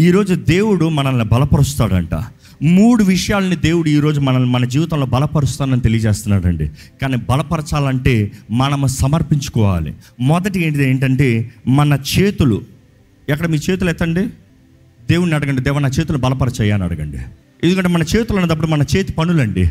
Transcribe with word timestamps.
ఈరోజు 0.00 0.34
దేవుడు 0.34 0.88
మనల్ని 0.88 1.24
బలపరుస్తాడంట. 1.24 2.14
మూడు 2.62 3.04
విషయాల్ని 3.04 3.56
దేవుడు 3.56 3.88
ఈరోజు 3.88 4.20
మనల్ని 4.20 4.50
మన 4.50 4.64
జీవితంలో 4.64 5.06
బలపరుస్తానని 5.06 5.80
తెలియజేస్తున్నాడండి. 5.80 6.70
కానీ 7.02 7.16
బలపరచాలంటే 7.16 8.32
మనం 8.50 8.86
సమర్పించుకోవాలి. 8.86 9.94
మొదటి 10.20 10.66
ఏంటిది 10.66 10.90
ఏంటంటే 10.90 11.52
మన 11.68 11.98
చేతులు. 12.18 12.62
ఎక్కడ 13.28 13.46
మీ 13.46 13.58
చేతులు 13.70 13.90
ఎత్తండి? 13.90 14.26
దేవుడిని 15.10 15.36
అడగండి 15.36 15.62
దేవ 15.62 15.78
నా 15.78 15.88
చేతులు 15.88 16.18
బలపరచయ్యా 16.18 16.74
అని 16.74 16.84
అడగండి. 16.84 17.18
ఎందుకంటే 17.64 17.88
మన 17.88 18.02
చేతులు 18.02 18.38
అన్నప్పుడు 18.38 18.66
మన 18.66 18.82
చేతి 18.82 19.12
పనులండి. 19.12 19.70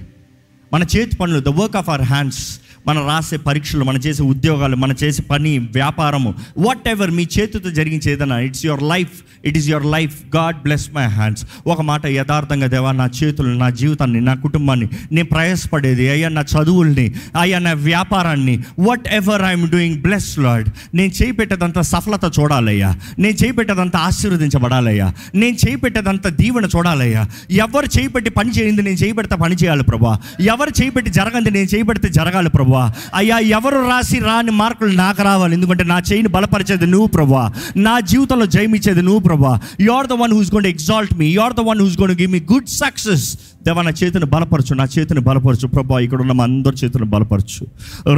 మన 0.73 0.83
చేతి 0.83 1.15
పనులు 1.15 1.39
the 1.39 1.47
work 1.47 1.75
of 1.75 1.89
our 1.89 2.01
hands 2.01 2.59
మనం 2.87 3.01
రాసే 3.07 3.37
పరీక్షలు 3.45 3.83
మనం 3.83 4.01
చేసే 4.03 4.23
ఉద్యోగాలు 4.25 4.75
మనం 4.77 4.95
చేసే 5.01 5.21
పని 5.29 5.49
వ్యాపారము 5.73 6.29
వాట్ 6.65 6.87
ఎవర్ 6.87 7.11
మీ 7.11 7.25
చేతితో 7.33 7.69
జరిగించే 7.71 8.11
ఏదైనా 8.11 8.37
it's 8.39 8.65
your 8.65 8.83
life 8.91 9.15
it 9.45 9.57
is 9.57 9.67
your 9.69 9.87
life 9.87 10.15
God 10.35 10.57
bless 10.61 10.85
my 10.91 11.05
hands 11.15 11.41
ఒక 11.67 11.81
మాట 11.81 12.05
యథార్థంగా 12.13 12.67
దేవా 12.67 12.91
నా 12.93 13.07
చేతులు 13.17 13.51
నా 13.57 13.69
జీవితాన్ని 13.79 14.21
నా 14.21 14.35
కుటుంబాన్ని 14.37 14.87
నేను 15.11 15.27
ప్రయాసపడేది 15.27 16.05
అయ్యా 16.09 16.29
నా 16.29 16.43
చదువుల్ని 16.53 17.05
అయ్యా 17.41 17.59
నా 17.59 17.73
వ్యాపారాన్ని 17.83 18.55
whatever 19.13 19.43
I'm 19.43 19.67
doing 19.69 19.99
bless 20.01 20.31
Lord 20.39 20.69
నేను 20.93 21.13
చేయి 21.19 21.31
పెట్టేదంతా 21.31 21.81
సఫలత 21.91 22.25
చూడాలయ్యా. 22.37 22.89
నేను 23.19 23.35
చేయి 23.35 23.51
పెట్టేదంతా 23.51 23.99
ఆశీర్వదించబడాలయ్యా. 23.99 25.07
నేను 25.35 25.57
చేయి 25.57 25.77
పెట్టేదంతా 25.77 26.29
దీవెన 26.39 26.65
చూడాలయ్యా. 26.75 27.23
ఎవరు 27.65 27.89
చేయి 27.97 28.07
పెట్టి 28.07 28.29
పని 28.31 28.51
చేయింది 28.51 28.81
నేను 28.81 28.97
చేయి 28.97 29.13
పెడితే 29.13 29.35
పని 29.37 29.55
చేయాలి 29.55 29.83
ప్రభా. 29.83 30.13
ఎవరు 30.47 30.73
చేయి 30.79 30.91
పెట్టి 30.91 31.11
జరగంది 31.11 31.51
నేను 31.51 31.69
చేయి 31.73 31.83
పెడితే 31.83 32.09
జరగాలి 32.11 32.49
ప్రభా. 32.49 32.76
అయ్యా 33.13 33.37
ఎవరు 33.57 33.79
రాసి 33.89 34.19
రాని 34.19 34.51
మార్కులు 34.51 34.93
నాకు 34.95 35.21
రావాలి. 35.23 35.53
ఎందుకంటే 35.53 35.83
నా 35.83 35.97
చేయిని 36.09 36.27
బలపరిచేది 36.27 36.87
నువ్వు 36.87 37.07
ప్రభా 37.07 37.43
నా 37.87 37.99
జీవితంలో 38.11 38.45
జయమిచ్చేది 38.45 39.01
నువ్వు 39.01 39.19
ప్రభా 39.19 39.53
you 39.79 39.91
are 39.91 40.07
the 40.07 40.17
one 40.23 40.33
who's 40.33 40.53
gonna 40.55 40.65
exalt 40.65 41.13
me 41.19 41.27
you 41.27 41.41
are 41.41 41.53
the 41.53 41.59
one 41.59 41.81
who's 41.81 41.99
gonna 42.01 42.11
give 42.11 42.31
me 42.31 42.41
good 42.53 42.67
success 42.67 43.27
దేవా 43.65 43.81
నా 43.81 43.91
చేతిని 44.03 44.25
బలపరచు 44.25 44.73
నా 44.75 44.85
చేతిని 44.99 45.21
బలపరచు 45.21 45.67
ప్రభా 45.67 45.99
ఇక్కడ 45.99 46.19
ఉన్న 46.21 46.31
మా 46.31 46.43
అందరి 46.43 46.75
చేతిని 46.75 47.05
బలపరచు. 47.05 47.63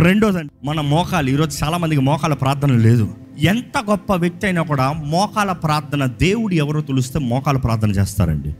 రెండోదండి 0.03 0.51
మన 0.67 0.81
మోకాలు 0.81 1.29
ఈరోజు 1.29 1.53
చాలామందికి 1.63 2.01
మోకాల 2.01 2.33
ప్రార్థన 2.33 2.71
లేదు. 2.87 3.05
ఎంత 3.53 3.77
గొప్ప 3.89 4.13
వ్యక్తి 4.13 4.45
అయినా 4.47 4.61
కూడా 4.61 4.85
మోకాల 5.13 5.51
ప్రార్థన 5.51 6.05
దేవుడు 6.05 6.53
ఎవరో 6.53 6.81
తెలిస్తే 6.81 7.19
మోకాల 7.19 7.57
ప్రార్థన 7.57 7.91
చేస్తారండి. 7.91 8.51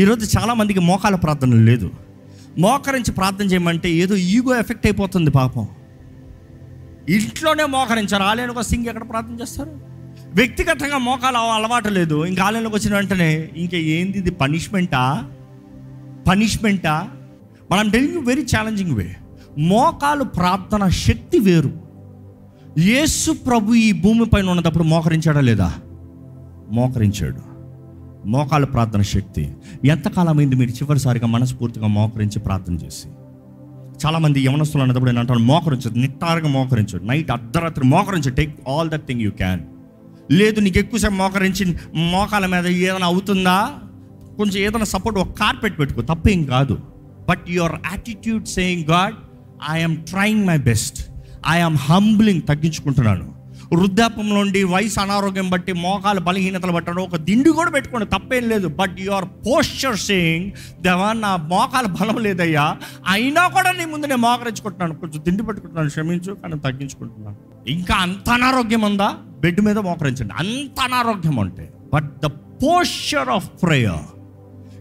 ఈరోజు 0.00 0.24
చాలామందికి 0.38 0.80
మోకాల 0.80 1.14
ప్రార్థన 1.14 1.54
లేదు. 1.70 1.90
మోకరించి 2.58 3.12
ప్రార్థన 3.12 3.44
చేయమంటే 3.44 3.90
ఏదో 3.90 4.16
ఈగో 4.16 4.58
ఎఫెక్ట్ 4.58 4.86
అయిపోతుంది 4.86 5.30
పాపం. 5.30 5.68
ఇంట్లోనే 7.08 7.64
మోకరించారు. 7.64 8.22
ఆలయానికి 8.22 8.58
వస్తే 8.58 8.76
ఇంకెక్కడ 8.76 9.10
ప్రార్థన 9.10 9.42
చేస్తారు? 9.42 9.80
వ్యక్తిగతంగా 10.34 10.98
మోకాలు 10.98 11.36
అలవాటు 11.36 11.88
లేదు. 11.88 12.24
ఇంకా 12.24 12.44
ఆలయంలోకి 12.44 12.76
వచ్చిన 12.76 12.94
వెంటనే 12.94 13.50
ఇంకా 13.56 13.76
ఏంది 13.76 14.18
ఇది 14.18 14.30
పనిష్మెంటా? 14.30 15.30
పనిష్మెంటా? 16.28 17.08
మనం 17.70 17.90
టెలింగ్ 17.90 18.26
వెరీ 18.26 18.42
ఛాలెంజింగ్ 18.42 18.92
వే. 18.92 19.16
మోకాలు 19.58 20.24
ప్రార్థన 20.24 20.88
శక్తి 20.88 21.38
వేరు. 21.38 21.72
యేసు 22.78 23.32
ప్రభు 23.32 23.74
ఈ 23.74 23.92
భూమిపైన 23.92 24.50
ఉన్నప్పుడు 24.50 24.84
మోకరించాడా 24.84 25.40
లేదా? 25.40 25.74
మోకరించాడు. 26.70 27.53
మోకాలు 28.26 28.66
ప్రార్థన 28.66 29.02
శక్తి. 29.02 29.52
ఎంతకాలమైంది 29.84 30.56
మీరు 30.56 30.70
చివరిసారిగా 30.70 31.26
మనస్ఫూర్తిగా 31.26 31.86
మోకరించి 31.86 32.38
ప్రార్థన 32.38 32.74
చేసి? 32.74 33.08
చాలామంది 34.06 34.40
యవనస్తులు 34.40 34.82
అన్నప్పుడు 34.82 35.10
నేను 35.10 35.20
అంటాను 35.20 35.40
మోకరించదు 35.40 35.98
నిట్టారుగా 35.98 36.48
మోకరించు 36.48 36.98
నైట్ 36.98 37.30
అర్ధరాత్రి 37.30 37.86
మోకరించు 37.86 38.30
take 38.30 38.68
all 38.68 38.90
that 38.90 39.06
thing 39.06 39.20
you 39.20 39.30
can. 39.30 39.60
లేదు 40.32 40.60
నీకు 40.60 40.78
ఎక్కువసేపు 40.78 41.12
మోకరించి 41.12 41.76
మోకాల 41.94 42.46
మీద 42.46 42.66
ఏదైనా 42.66 43.06
అవుతుందా? 43.06 43.70
కొంచెం 44.36 44.64
ఏదైనా 44.64 44.84
సపోర్ట్ 44.84 45.20
ఒక 45.20 45.30
కార్పెట్ 45.30 45.78
పెట్టుకో 45.78 46.02
తప్పేం 46.02 46.44
కాదు. 46.44 46.78
But 47.28 47.50
your 47.50 47.72
attitude 47.72 48.46
saying 48.46 48.84
God 48.84 49.14
I'm 49.70 49.96
trying 49.96 50.46
my 50.46 50.58
best 50.58 51.08
I'm 51.48 51.76
humbling 51.76 52.42
తగ్గించుకుంటున్నాను. 52.42 53.33
వృద్ధాపంలో 53.74 54.40
ఉండి 54.40 54.64
వయసు 54.64 55.00
అనారోగ్యం 55.00 55.50
బట్టి 55.50 55.72
మోకాలు 55.72 56.20
బలహీనతలు 56.20 56.72
పట్టడం 56.72 57.02
ఒక 57.02 57.16
దిండు 57.16 57.50
కూడా 57.50 57.70
పెట్టుకోండి 57.70 58.06
తప్పేం 58.06 58.48
లేదు. 58.48 58.68
బట్ 58.68 59.00
యువర్ 59.00 59.24
పోస్చర్ 59.24 59.96
సేయింగ్ 59.96 60.50
దేవా 60.80 61.12
నా 61.12 61.36
మోకాలు 61.36 61.86
బలం 61.86 62.16
లేదయ్యా. 62.16 62.76
అయినా 63.06 63.48
కూడా 63.48 63.72
నీ 63.72 63.84
ముందు 63.84 64.06
నేను 64.06 64.20
మోకరించుకుంటున్నాను. 64.20 64.94
కొంచెం 64.94 65.24
దిండు 65.24 65.42
పెట్టుకుంటున్నాను 65.42 65.90
క్షమించు 65.90 66.34
కానీ 66.34 66.58
తగ్గించుకుంటున్నాను. 66.58 67.36
ఇంకా 67.68 67.94
అంత 67.94 68.30
అనారోగ్యం 68.30 68.80
ఉందా? 68.80 69.14
బెడ్ 69.40 69.60
మీద 69.60 69.78
మోకరించండి. 69.78 70.32
అంత 70.38 70.80
అనారోగ్యం 70.80 71.36
ఉంటే. 71.36 71.72
But 71.94 72.20
the 72.22 72.26
posture 72.26 73.28
of 73.28 73.50
prayer 73.62 74.20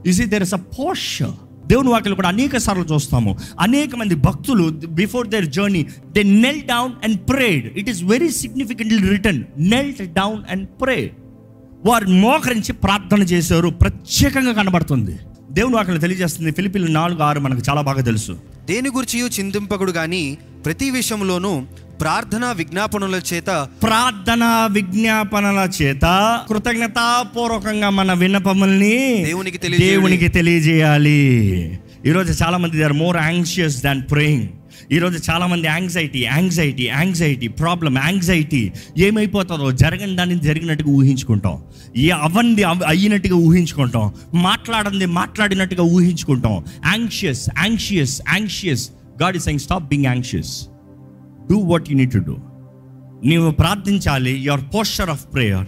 is 0.07 0.21
it 0.21 0.29
there 0.29 0.43
is 0.43 0.53
a 0.53 0.57
posture 0.57 1.31
దేవుని 1.67 1.89
వాక్యలు 1.89 2.15
కూడా 2.15 2.27
అనేక 2.27 2.57
సార్లు 2.57 2.85
చూస్తాము. 2.93 3.37
అనేక 3.59 3.95
మంది 3.95 4.15
భక్తులు 4.15 4.69
before 4.69 5.27
their 5.27 5.45
journey 5.45 5.85
they 6.11 6.23
knelt 6.23 6.61
down 6.61 6.91
and 7.03 7.29
prayed 7.29 7.77
it 7.77 7.89
is 7.89 8.03
very 8.03 8.29
significantly 8.29 9.09
return 9.09 9.43
knelt 9.57 10.13
down 10.13 10.43
and 10.51 10.67
pray 10.81 11.11
వారు 11.85 12.05
మోకరించి 12.05 12.73
ప్రార్థన 12.73 13.23
చేశారు. 13.23 13.69
ప్రత్యేకంగా 13.69 14.53
కనబడుతుంది. 14.53 15.17
దేవుని 15.51 15.75
వాక్యం 15.75 15.97
తెలియజేస్తుంది. 15.97 16.51
ఫిలిపిల్ 16.51 16.93
నాలుగు 16.93 17.23
ఆరు 17.23 17.39
మనకు 17.39 17.61
చాలా 17.69 17.81
బాగా 17.81 18.01
తెలుసు. 18.01 18.37
దేని 18.65 18.89
గురించి 18.89 19.29
చింతింపకుడు 19.39 19.91
కానీ 19.91 20.37
ప్రతి 20.65 20.89
విషయంలోనూ 20.89 21.63
ప్రార్థన 22.03 22.51
విజ్ఞాపనల 22.51 23.21
చేత 23.33 23.67
ప్రార్థన 23.83 24.67
విజ్ఞాపనల 24.71 25.69
చేత 25.81 26.39
కృతజ్ఞతాపూర్వకంగా 26.49 27.89
మన 27.89 28.13
విన్నపముల్ని 28.13 29.23
దేవునికి 29.25 29.57
తెలియజేయాలి. 29.57 29.95
దేవునికి 29.95 30.27
తెలియజేయాలి. 30.27 31.79
ఈరోజు 32.05 32.43
చాలా 32.43 32.57
మంది 32.57 32.77
they 32.77 32.83
are 32.83 32.93
more 32.93 33.17
anxious 33.17 33.83
than 33.83 34.01
praying. 34.11 34.47
ఈరోజు 34.91 35.31
చాలా 35.31 35.47
మంది 35.47 35.67
anxiety 35.67 36.19
anxiety 36.19 36.83
anxiety 36.83 37.47
problem 37.47 37.97
anxiety 37.97 38.71
ఏమైపోతుందో 38.97 39.71
జరగని 39.71 40.15
దాన్ని 40.15 40.39
జరిగినట్టుగా 40.39 40.89
ఊహించుకుంటాం. 40.89 41.63
ఏ 41.97 42.09
అవ్వంది 42.09 42.63
అవ్- 42.63 42.85
అయినట్టుగా 42.87 43.35
ఊహించుకుంటాం. 43.35 44.13
మాట్లాడంది 44.33 45.05
మాట్లాడినట్టుగా 45.05 45.83
ఊహించుకుంటాం. 45.83 46.65
Anxious 46.93 47.49
anxious 47.59 48.21
anxious 48.29 48.89
God 49.23 49.35
is 49.35 49.43
saying 49.43 49.59
stop 49.59 49.83
being 49.83 50.05
anxious 50.05 50.67
do 51.51 51.57
what 51.57 51.91
you 51.91 51.97
need 51.97 52.11
to 52.11 52.17
do 52.17 52.37
నీవు 53.23 53.51
ప్రార్థించాలి. 53.51 54.31
Your 54.31 54.61
posture 54.75 55.09
of 55.09 55.33
prayer 55.33 55.67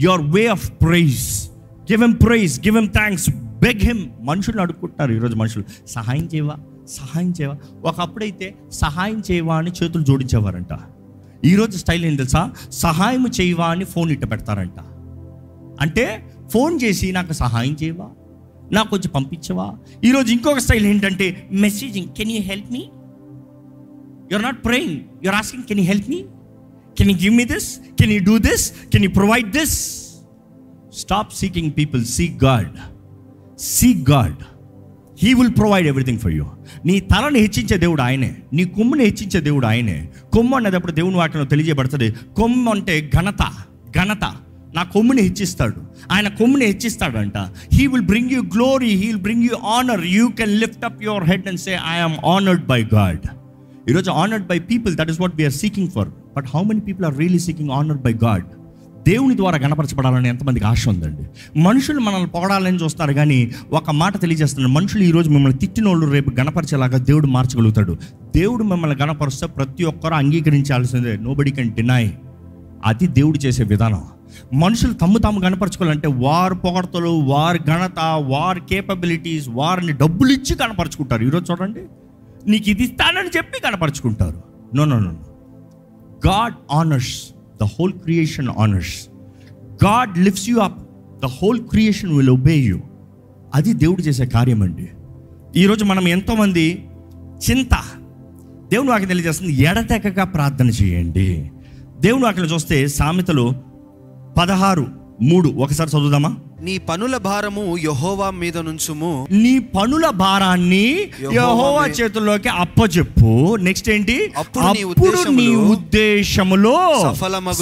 your 0.00 0.20
way 0.20 0.46
of 0.46 0.72
praise 0.82 1.50
give 1.92 2.02
them 2.02 2.14
praise 2.26 2.60
give 2.60 2.76
them 2.76 2.88
thanks 2.88 3.30
beg 3.36 3.80
him 3.80 4.10
మనుషులు 4.20 4.60
అడుక్కుంటున్నారు. 4.60 5.12
ఈరోజు 5.12 5.36
మనుషులు. 5.36 5.64
సహాయం 5.88 6.28
చేయవా? 6.34 6.54
సహాయం 6.88 7.34
చేయవా? 7.40 7.56
ఒకప్పుడైతే 7.84 8.54
సహాయం 8.72 9.22
చేయవా 9.30 9.56
అని 9.56 9.70
చేతులు 9.82 10.04
జోడించేవారంట. 10.04 10.78
ఈరోజు 11.44 11.78
స్టైల్ 11.78 12.04
ఏం 12.04 12.16
తెలుసా? 12.16 12.52
సహాయం 12.70 13.26
చేయవా 13.40 13.66
అని 13.66 13.84
ఫోన్ 13.84 14.10
ఇట్ట 14.10 14.24
పెడతారంట. 14.24 14.80
అంటే 15.80 16.32
ఫోన్ 16.52 16.80
చేసి 16.84 17.12
నాకు 17.12 17.32
సహాయం 17.32 17.76
చేయవా? 17.82 18.06
నాకు 18.72 18.90
కొంచెం 18.90 19.10
పంపించవా? 19.14 19.74
ఈరోజు 20.04 20.32
ఇంకొక 20.32 20.58
స్టైల్ 20.58 20.86
ఏంటంటే 20.86 21.48
messaging 21.52 22.08
can 22.08 22.32
you 22.32 22.40
help 22.40 22.72
me 22.72 22.88
you're 24.32 24.42
not 24.42 24.64
praying 24.64 25.00
you're 25.24 25.34
asking 25.34 25.64
can 25.64 25.80
you 25.80 25.86
help 25.86 26.10
me 26.10 26.24
can 26.98 27.10
you 27.10 27.16
give 27.16 27.34
me 27.34 27.44
this 27.44 27.78
can 28.00 28.12
you 28.12 28.20
do 28.24 28.38
this 28.38 28.72
can 28.92 29.04
you 29.04 29.10
provide 29.10 29.50
this 29.50 30.02
stop 30.98 31.34
seeking 31.34 31.72
people 31.78 32.04
seek 32.04 32.44
God 32.44 32.70
seek 33.60 34.10
God 34.10 34.36
he 35.22 35.34
will 35.34 35.50
provide 35.58 35.86
everything 35.86 36.18
for 36.18 36.32
you 36.32 36.46
నీ 36.84 37.00
తలని 37.00 37.38
హెచ్చించే 37.38 37.78
దేవుడు 37.78 38.02
ఆయనే. 38.02 38.36
నీ 38.52 38.64
కొమ్ముని 38.64 39.04
హెచ్చించే 39.04 39.40
దేవుడు 39.40 39.66
ఆయనే. 39.66 40.08
కొమ్ము 40.32 40.56
అనేటప్పుడు 40.56 40.92
దేవుని 40.92 41.16
వాటిలో 41.16 41.44
తెలియజేయబడుతుంది. 41.44 42.12
కొమ్ము 42.12 42.70
అంటే 42.70 43.10
ఘనత. 43.16 43.42
ఘనత. 43.98 44.36
నా 44.74 44.82
కొమ్ముని 44.82 45.22
హెచ్చిస్తాడు. 45.22 45.74
ఆయన 46.12 46.28
కొమ్ముని 46.28 46.64
హెచ్చిస్తాడంట. 46.64 47.36
He 47.74 47.86
will 47.86 48.02
bring 48.02 48.30
you 48.30 48.42
glory 48.42 48.90
he 48.90 49.06
will 49.06 49.16
bring 49.16 49.42
you 49.42 49.56
honour 49.56 50.06
you 50.06 50.28
can 50.28 50.60
lift 50.60 50.84
up 50.84 51.02
your 51.02 51.24
head 51.24 51.48
and 51.48 51.60
say 51.60 51.72
I'm 51.72 52.26
honoured 52.26 52.66
by 52.66 52.84
God 52.94 53.18
ఈరోజు 53.90 54.10
honoured 54.10 54.46
by 54.46 54.58
people 54.58 54.96
that 54.96 55.10
is 55.10 55.20
what 55.20 55.36
we are 55.36 55.52
seeking 55.52 55.88
for 55.88 56.08
but 56.36 56.46
how 56.54 56.62
many 56.62 56.80
people 56.80 57.06
are 57.06 57.18
really 57.18 57.38
seeking 57.38 57.70
honoured 57.70 58.02
by 58.02 58.12
God 58.12 58.44
దేవుని 59.08 59.36
ద్వారా 59.36 59.58
గణపరచబడాలని 59.58 60.28
ఎంతమందికి 60.28 60.66
ఆశ 60.66 60.88
ఉందండి. 60.88 61.24
మనుషులు 61.60 62.00
మనల్ని 62.00 62.26
పొగడాలని 62.26 62.76
చూస్తారు 62.76 63.12
కానీ 63.12 63.50
ఒక 63.72 63.90
మాట 63.90 64.20
తెలియజేస్తున్నారు 64.20 64.72
మనుషులు 64.72 65.02
ఈరోజు 65.02 65.30
మిమ్మల్ని 65.30 65.58
తిట్టిన 65.58 65.88
వాళ్ళు 65.88 66.06
రేపు 66.06 66.30
గణపరిచేలాగా 66.30 66.98
దేవుడు 66.98 67.26
మార్చగలుగుతాడు. 67.26 67.96
దేవుడు 68.36 68.62
మిమ్మల్ని 68.62 68.96
గణపరిస్తే 68.96 69.46
ప్రతి 69.46 69.84
ఒక్కరూ 69.84 70.14
అంగీకరించాల్సిందే. 70.14 71.16
నోబడి 71.16 71.50
కెన్ 71.50 71.72
డినై 71.72 72.12
అది 72.84 73.06
దేవుడు 73.06 73.38
చేసే 73.38 73.62
విధానం. 73.62 74.02
మనుషులు 74.54 74.92
తమ్ము 74.92 75.18
తాము 75.18 75.40
కనపరచుకోవాలంటే 75.40 76.08
వారు 76.08 76.54
పొగడతలు 76.54 77.08
వారి 77.08 77.58
ఘనత 77.58 78.00
వారి 78.26 78.60
కేపబిలిటీస్ 78.70 79.48
వారిని 79.48 79.92
డబ్బులు 79.92 80.32
ఇచ్చి 80.32 80.56
కనపరుచుకుంటారు 80.56 81.24
ఈరోజు 81.24 81.52
చూడండి. 81.52 81.80
నీకు 82.48 82.70
ఇది 82.70 82.82
ఇస్తానని 82.82 83.28
చెప్పి 83.36 83.60
కనపరుచుకుంటారు. 83.60 84.42
No 84.74 84.84
no 84.84 84.98
no 84.98 85.10
God 86.26 86.54
honours 86.72 87.22
the 87.62 87.64
whole 87.64 87.92
creation 87.92 88.48
honours 88.48 89.08
God 89.84 90.18
lifts 90.18 90.48
you 90.48 90.58
up 90.58 90.78
the 91.22 91.26
whole 91.26 91.60
creation 91.60 92.16
will 92.16 92.30
obey 92.30 92.56
you 92.56 92.80
అది 93.54 93.72
దేవుడు 93.72 94.02
చేసే 94.02 94.26
కార్యం 94.26 94.62
అండి. 94.62 94.88
ఈరోజు 95.56 95.84
మనం 95.84 96.08
ఎంతోమంది 96.08 96.88
చింత. 97.50 97.74
దేవుని 98.70 98.90
వాకి 98.90 99.06
తెలియజేస్తుంది 99.06 99.52
ఎడతెగక 99.52 100.34
ప్రార్థన 100.34 100.68
చేయండి. 100.68 101.50
దేవుని 102.00 102.24
వాకి 102.24 102.40
చూస్తే 102.40 102.88
సామెతలు 102.88 103.52
పదహారు 104.38 104.86
మూడు. 105.22 105.48
ఒకసారి 105.48 105.90
చదువుదామా? 105.90 106.36
నీ 106.66 106.72
పనుల 106.78 107.16
భారము 107.26 107.64
యహోవా 107.86 108.28
మీద 108.38 108.56
నుంచుము. 108.68 109.10
నీ 109.42 109.52
పనుల 109.74 110.06
భారాన్ని 110.22 110.86
యెహోవా 111.36 111.84
చేతుల్లోకి 111.98 112.50
అప్పచెప్పు 112.62 113.32
నెక్స్ట్ 113.66 113.88
ఏంటి? 113.94 114.16
అప్పుడు 114.42 115.20
నీ 115.40 115.48
ఉద్దేశములు. 115.74 116.74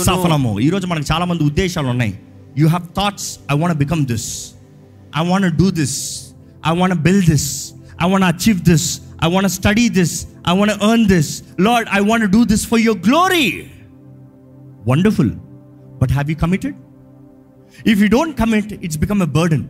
సఫలము. 0.08 0.52
ఈ 0.66 0.69
రోజు 0.75 0.87
మనకు 0.93 1.06
చాలా 1.12 1.25
మంది 1.31 1.44
ఉద్దేశాలు 1.50 1.88
ఉన్నాయి. 1.94 2.14
You 2.60 2.66
have 2.75 2.87
thoughts 3.00 3.28
I 3.52 3.56
want 3.62 3.78
become 3.82 4.02
this 4.12 4.28
I 5.20 5.25
want 5.31 5.50
do 5.60 5.69
this 5.81 5.99
I 6.70 6.75
want 6.81 6.99
build 7.08 7.28
this 7.32 7.49
I 8.04 8.08
want 8.12 8.28
achieve 8.32 8.62
this 8.70 8.88
I 9.26 9.31
want 9.34 9.52
study 9.58 9.87
this 9.99 10.16
I 10.52 10.56
want 10.60 10.75
earn 10.90 11.06
this 11.14 11.31
Lord 11.69 11.90
I 11.99 12.02
want 12.08 12.28
do 12.37 12.42
this 12.54 12.66
for 12.72 12.82
your 12.88 13.02
glory 13.10 13.46
wonderful 14.92 15.34
but 16.00 16.12
have 16.19 16.31
you 16.34 16.38
committed 16.46 16.76
if 17.90 17.99
you 18.02 18.08
don't 18.08 18.37
commit 18.38 18.73
it's 18.84 18.99
become 18.99 19.23
a 19.23 19.31
burden 19.38 19.67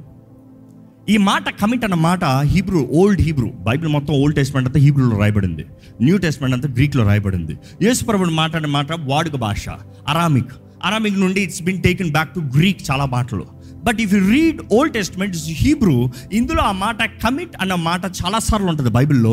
ఈ 1.08 1.16
మాట 1.16 1.48
commit 1.60 1.84
అన్న 1.86 1.94
మాట 1.94 2.24
Hebrew 2.52 2.80
old 3.00 3.20
Hebrew 3.26 3.48
Bible 3.66 3.88
మొత్తం 3.88 4.14
old 4.14 4.36
testament 4.36 4.68
అంతా 4.68 4.80
హీబ్రూలో 4.80 5.16
రాయబడింది. 5.18 5.64
New 6.02 6.16
testament 6.18 6.54
అంతా 6.56 6.68
గ్రీక్లో 6.68 7.04
రాయబడింది. 7.04 7.54
యేసుప్రభుడు 7.82 8.30
మాట్లాడిన 8.30 8.70
మాట 8.70 8.92
వాడుక 8.92 9.36
భాష 9.36 9.68
అరామిక్ 10.08 10.54
అరామిక్ 10.86 11.20
నుండి 11.24 11.40
it's 11.48 11.62
been 11.68 11.82
taken 11.88 12.10
back 12.16 12.32
to 12.36 12.40
Greek 12.56 12.80
చాలా 12.90 13.06
మాటలు. 13.16 13.44
But 13.86 13.98
if 14.04 14.12
you 14.14 14.20
read 14.30 14.60
old 14.76 14.94
testament 14.94 15.34
is 15.38 15.44
Hebrew 15.60 15.96
ఇందులో 16.38 16.62
ఆ 16.70 16.72
మాట 16.84 17.02
కమిట్ 17.24 17.54
అన్న 17.62 17.74
మాట 17.88 18.04
చాలా 18.20 18.38
సార్లు 18.46 18.68
ఉంటుంది 18.72 18.90
బైబిల్లో. 18.96 19.32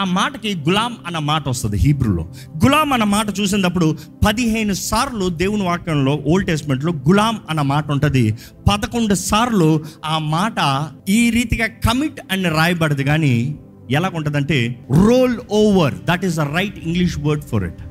ఆ 0.00 0.02
మాటకి 0.18 0.50
గులాం 0.66 0.92
అన్న 1.06 1.18
మాట 1.30 1.44
వస్తుంది 1.48 1.78
హీబ్రూలో 1.84 2.24
గులాం 2.64 2.92
అన్న 2.92 3.06
మాట 3.16 3.26
చూసినప్పుడు 3.40 3.88
పదిహేను 4.26 4.74
సార్లు 4.88 5.28
దేవుని 5.42 5.66
వాక్యంలో 5.70 6.14
ఓల్డ్ 6.32 6.48
టెస్ట్మెంట్లో 6.50 6.92
గులాం 7.08 7.38
అన్న 7.50 7.62
మాట 7.72 7.84
ఉంటుంది. 7.96 8.24
పదకొండు 8.70 9.16
సార్లు 9.28 9.70
ఆ 10.12 10.16
మాట 10.36 10.58
ఈ 11.16 11.20
రీతిగా 11.30 11.68
కమిట్ 11.86 12.20
అని 12.32 12.50
రాయబడదు 12.58 13.06
కానీ 13.12 13.34
ఎలా 13.96 14.08
ఉంటుందంటే 14.18 14.58
roll 15.06 15.34
over 15.62 15.96
that 16.10 16.22
is 16.28 16.36
the 16.42 16.46
right 16.58 16.78
English 16.86 17.16
word 17.26 17.44
for 17.50 17.64
it 17.70 17.82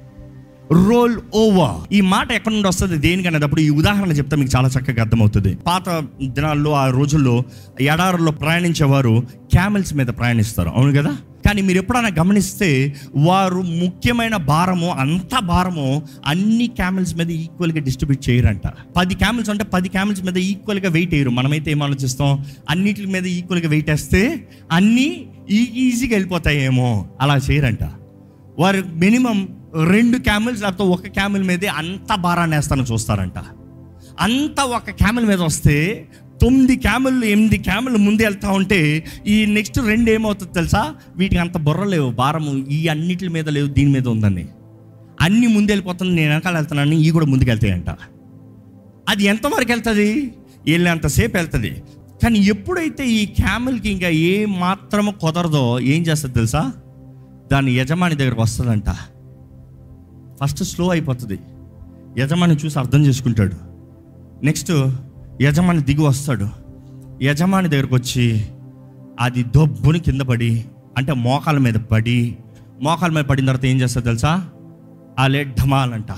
roll 0.71 1.19
over 1.35 1.93
ఈ 1.93 2.01
మాట 2.01 2.31
ఎక్కడి 2.31 2.55
నుండి 2.55 2.67
వస్తుంది? 2.67 2.97
దేనికనేటప్పుడు 2.97 3.61
ఈ 3.61 3.69
ఉదాహరణ 3.69 4.11
చెప్తే 4.11 4.35
మీకు 4.35 4.57
చాలా 4.57 4.67
చక్కగా 4.67 5.01
అర్థమవుతుంది. 5.01 5.55
పాత 5.55 6.03
దినాల్లో 6.23 6.71
ఆ 6.71 6.89
రోజుల్లో 6.89 7.43
ఎడారుల్లో 7.81 8.31
ప్రయాణించేవారు 8.31 9.23
క్యామెల్స్ 9.53 9.93
మీద 9.93 10.07
ప్రయాణిస్తారు. 10.07 10.69
అవును 10.69 11.01
కదా? 11.01 11.17
కానీ 11.45 11.61
మీరు 11.61 11.77
ఎప్పుడైనా 11.77 12.09
గమనిస్తే 12.19 12.95
వారు 13.15 13.61
ముఖ్యమైన 13.61 14.35
భారము 14.35 14.89
అంత 14.89 15.39
భారము 15.39 16.03
అన్ని 16.25 16.67
క్యామెల్స్ 16.67 17.15
మీద 17.15 17.31
ఈక్వల్గా 17.31 17.79
డిస్ట్రిబ్యూట్ 17.79 18.29
చేయరంట. 18.29 18.61
పది 18.97 19.15
క్యామెల్స్ 19.15 19.49
అంటే 19.49 19.63
పది 19.63 19.89
క్యామెల్స్ 19.89 20.23
మీద 20.23 20.37
ఈక్వల్గా 20.37 20.89
వెయిట్ 20.89 21.13
వేయరు. 21.13 21.29
మనమైతే 21.29 21.71
ఏం 21.71 21.83
ఆలోచిస్తాం? 21.83 22.45
అన్నిటి 22.69 23.05
మీద 23.05 23.25
ఈక్వల్గా 23.25 23.69
వెయిట్ 23.69 23.89
వేస్తే 23.89 24.47
అన్నీ 24.71 25.25
e-, 25.49 25.53
ఈ 25.53 25.67
ఈజీగా 25.75 26.11
వెళ్ళిపోతాయేమో. 26.11 27.07
అలా 27.21 27.37
చేయరంట. 27.37 27.83
వారు 28.59 28.83
మినిమం 28.93 29.47
రెండు 29.75 30.17
క్యామెల్స్ 30.17 30.61
లేకపోతే 30.61 30.83
ఒక 30.83 31.07
క్యామెల్ 31.07 31.43
మీదే 31.43 31.67
అంత 31.67 32.15
భారాన్ని 32.15 32.55
వేస్తాను 32.55 32.83
చూస్తారంట. 32.83 33.39
అంత 34.19 34.59
ఒక 34.59 34.89
క్యామెల్ 34.89 35.25
మీద 35.25 35.41
వస్తే 35.41 36.07
తొమ్మిది 36.41 36.75
క్యామెల్ 36.75 37.23
ఎనిమిది 37.23 37.57
క్యామెల్ 37.57 37.97
ముందే 37.97 38.23
వెళ్తా 38.23 38.51
ఉంటే 38.51 39.05
ఈ 39.27 39.45
నెక్స్ట్ 39.45 39.79
రెండు 39.79 40.11
ఏమవుతుంది 40.11 40.53
తెలుసా? 40.53 40.95
వీటికి 41.15 41.41
అంత 41.41 41.57
బుర్ర 41.57 41.83
లేవు 41.83 42.11
భారము 42.11 42.67
ఈ 42.67 42.87
అన్నిటి 42.87 43.27
మీద 43.27 43.49
లేవు 43.49 43.67
దీని 43.67 43.91
మీద 43.91 44.07
ఉందని. 44.07 44.45
అన్ని 45.21 45.47
ముందు 45.47 45.71
వెళ్ళిపోతుంది 45.71 46.15
నేను 46.15 46.29
వెనకాల 46.29 46.53
వెళ్తున్నాను 46.53 46.91
ఈ 46.91 47.09
కూడా 47.09 47.25
ముందుకు 47.25 47.49
వెళ్తాయంట. 47.49 47.89
అది 49.09 49.23
ఎంతవరకు 49.23 49.71
వెళ్తుంది? 49.71 50.33
వెళ్ళేంతసేపు 50.67 51.37
వెళ్తుంది. 51.37 51.83
కానీ 52.23 52.39
ఎప్పుడైతే 52.39 53.07
ఈ 53.07 53.25
క్యామెల్కి 53.25 53.89
ఇంకా 53.89 54.09
ఏ 54.09 54.45
మాత్రము 54.45 55.11
కుదరదో 55.11 55.79
ఏం 55.79 56.01
చేస్తుంది 56.01 56.35
తెలుసా? 56.35 56.71
దాని 57.51 57.71
యజమాని 57.71 58.15
దగ్గరకు 58.15 58.41
వస్తుందంట. 58.41 58.85
ఫస్ట్ 60.43 60.63
స్లో 60.63 60.87
అయిపోతుంది. 60.87 61.39
యజమాని 62.17 62.55
చూసి 62.65 62.79
అర్థం 62.79 63.05
చేసుకుంటాడు. 63.05 63.55
నెక్స్ట్ 64.45 64.71
యజమాని 65.41 65.81
దిగి 65.81 66.01
వస్తాడు. 66.01 66.47
యజమాని 67.23 67.69
దగ్గరకు 67.69 67.95
వచ్చి 67.95 68.45
అది 69.19 69.43
దొబ్బుని 69.43 69.99
కింద 69.99 70.21
పడి 70.21 70.65
అంటే 70.97 71.13
మోకాల 71.13 71.57
మీద 71.57 71.73
పడి 71.73 72.37
మోకాల 72.81 73.11
మీద 73.11 73.23
పడిన 73.23 73.45
తర్వాత 73.45 73.65
ఏం 73.65 73.81
చేస్తుంది 73.81 74.05
తెలుసా? 74.05 74.49
అలే 75.19 75.43
ఢమాలంట 75.43 76.11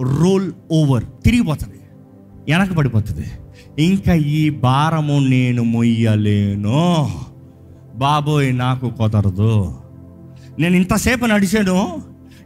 రోల్ 0.00 0.52
ఓవర్. 0.72 1.04
తిరిగిపోతుంది. 1.24 1.80
వెనక 2.48 2.72
పడిపోతుంది. 2.72 3.30
ఇంకా 3.78 4.14
ఈ 4.14 4.50
భారము 4.50 5.18
నేను 5.28 5.62
మొయ్యలేను. 5.62 7.10
బాబోయ్ 7.94 8.58
నాకు 8.58 8.90
కుదరదు. 8.90 9.74
నేను 10.58 10.76
ఇంతసేపు 10.76 11.26
నడిచాను 11.26 12.02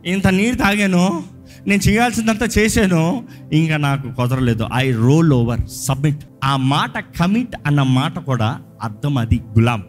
ఇంత 0.07 0.27
నీరు 0.27 0.57
తాగాను 0.57 1.25
నేను 1.67 1.83
చేయాల్సిందంతా 1.89 2.49
చేశాను 2.59 3.29
ఇంకా 3.53 3.77
నాకు 3.77 4.13
కుదరలేదు. 4.13 4.69
ఐ 4.75 4.93
రోల్ 4.93 5.33
ఓవర్ 5.33 5.61
సబ్మిట్ 5.69 6.25
ఆ 6.45 6.57
మాట 6.57 6.99
కమిట్ 6.99 7.57
అన్న 7.67 7.83
మాట 7.83 8.19
కూడా 8.19 8.61
అర్థం 8.83 9.19
అది 9.19 9.37
గులాం. 9.37 9.85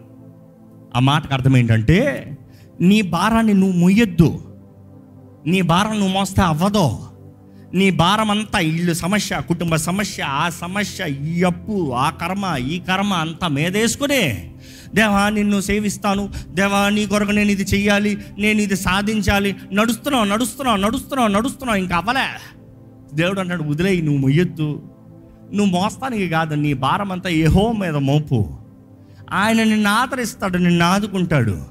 ఆ 0.96 1.00
మాటకు 1.00 1.34
అర్థం 1.34 1.56
ఏంటంటే 1.56 1.98
నీ 2.80 3.02
భారాన్ని 3.02 3.54
నువ్వు 3.54 3.76
ముయ్యొద్దు. 3.76 4.40
నీ 5.46 5.62
భారం 5.62 5.90
నువ్వు 5.90 6.08
మోస్తే 6.08 6.42
అవ్వదు. 6.42 6.98
నీ 7.74 7.90
భారం 7.90 8.30
అంతా 8.30 8.58
ఇల్లు 8.58 8.92
సమస్య 8.94 9.42
కుటుంబ 9.48 9.76
సమస్య 9.76 10.22
ఆ 10.22 10.48
సమస్య 10.48 11.12
ఈ 11.12 11.42
అప్పు 11.42 11.92
ఆ 11.92 12.10
కర్మ 12.10 12.56
ఈ 12.56 12.78
కర్మ 12.78 13.14
అంతా 13.14 13.48
మీదేసుకుని 13.48 14.52
దేవా 14.94 15.28
నిన్ను 15.28 15.60
సేవిస్తాను. 15.60 16.28
దేవా 16.48 16.88
నీ 16.88 17.06
కొరకు 17.06 17.30
నేను 17.30 17.50
ఇది 17.50 17.62
చెయ్యాలి 17.62 18.18
నేను 18.38 18.60
ఇది 18.60 18.76
సాధించాలి. 18.76 19.56
నడుస్తున్నావు 19.72 20.24
నడుస్తున్నావు 20.24 20.76
నడుస్తున్నావు 20.76 21.28
నడుస్తున్నావు 21.28 21.78
ఇంకా 21.78 21.96
అవ్వలే. 21.96 22.58
దేవుడు 23.14 23.40
అంటాడు 23.40 23.62
వదిలేయి 23.62 24.02
నువ్వు 24.02 24.20
మొయ్యొద్దు. 24.20 24.82
నువ్వు 25.54 25.80
మోస్తానికి 25.80 26.28
కాదు 26.28 26.54
నీ 26.54 26.72
భారం 26.72 27.12
అంతా 27.12 27.28
ఏహో 27.28 27.72
మీద 27.72 27.96
మోపు. 27.96 28.58
ఆయన 29.32 29.62
నిన్ను 29.62 29.90
ఆదరిస్తాడు 29.90 30.58
నిన్ను 30.58 30.84
ఆదుకుంటాడు. 30.84 31.62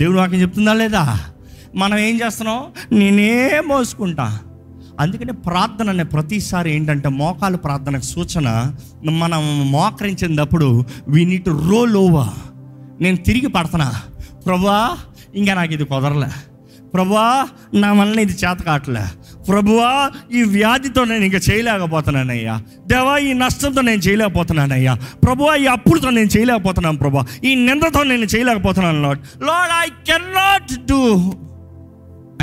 దేవుడు 0.00 0.18
వాక్యం 0.18 0.40
చెప్తుందా 0.40 0.72
లేదా? 0.72 1.20
మనం 1.74 1.98
ఏం 1.98 2.18
చేస్తున్నాం? 2.26 2.64
నేనే 2.98 3.62
మోసుకుంటా. 3.66 4.38
అందుకనే 5.00 5.32
ప్రార్థన 5.32 5.88
అనే 5.88 6.02
ప్రతిసారి 6.02 6.72
ఏంటంటే 6.74 7.08
మోకాలు 7.08 7.56
ప్రార్థనకు 7.56 8.02
సూచన. 8.02 8.74
మనం 9.04 9.72
మోకరించినప్పుడు 9.72 10.84
వీ 11.08 11.24
నీట్ 11.24 11.48
రోల్ 11.48 11.96
ఓవర్ 11.96 12.55
నేను 13.00 13.16
తిరిగి 13.16 13.46
పడుతున్నా 13.46 13.94
ప్రభా 14.46 14.96
ఇంకా 15.34 15.54
నాకు 15.54 15.72
ఇది 15.72 15.84
కుదరలే. 15.84 16.26
ప్రభా 16.94 17.48
నా 17.74 17.92
వలన 17.92 18.20
ఇది 18.20 18.32
చేత 18.32 18.62
కావట్లే. 18.62 19.04
ప్రభువా 19.48 20.10
ఈ 20.34 20.42
వ్యాధితో 20.42 21.04
నేను 21.04 21.24
ఇంకా 21.24 21.40
చేయలేకపోతున్నానయ్యా. 21.50 22.62
దేవా 22.86 23.18
ఈ 23.18 23.32
నష్టంతో 23.32 23.80
నేను 23.80 24.00
చేయలేకపోతున్నానయ్యా. 24.00 24.94
ప్రభువా 24.94 25.54
ఈ 25.54 25.66
అప్పులతో 25.66 26.10
నేను 26.10 26.28
చేయలేకపోతున్నాను 26.38 26.98
ప్రభా. 26.98 27.26
ఈ 27.44 27.54
నిందతో 27.54 28.02
నేను 28.02 28.24
చేయలేకపోతున్నాను 28.24 29.02
Lord 29.02 29.18
Lord 29.42 29.72
I 29.84 29.88
can 30.06 30.34
not 30.34 30.86
do 30.86 31.16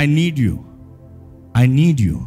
I 0.00 0.06
need 0.06 0.40
you 0.40 0.58
I 1.56 1.66
need 1.66 2.00
you 2.00 2.20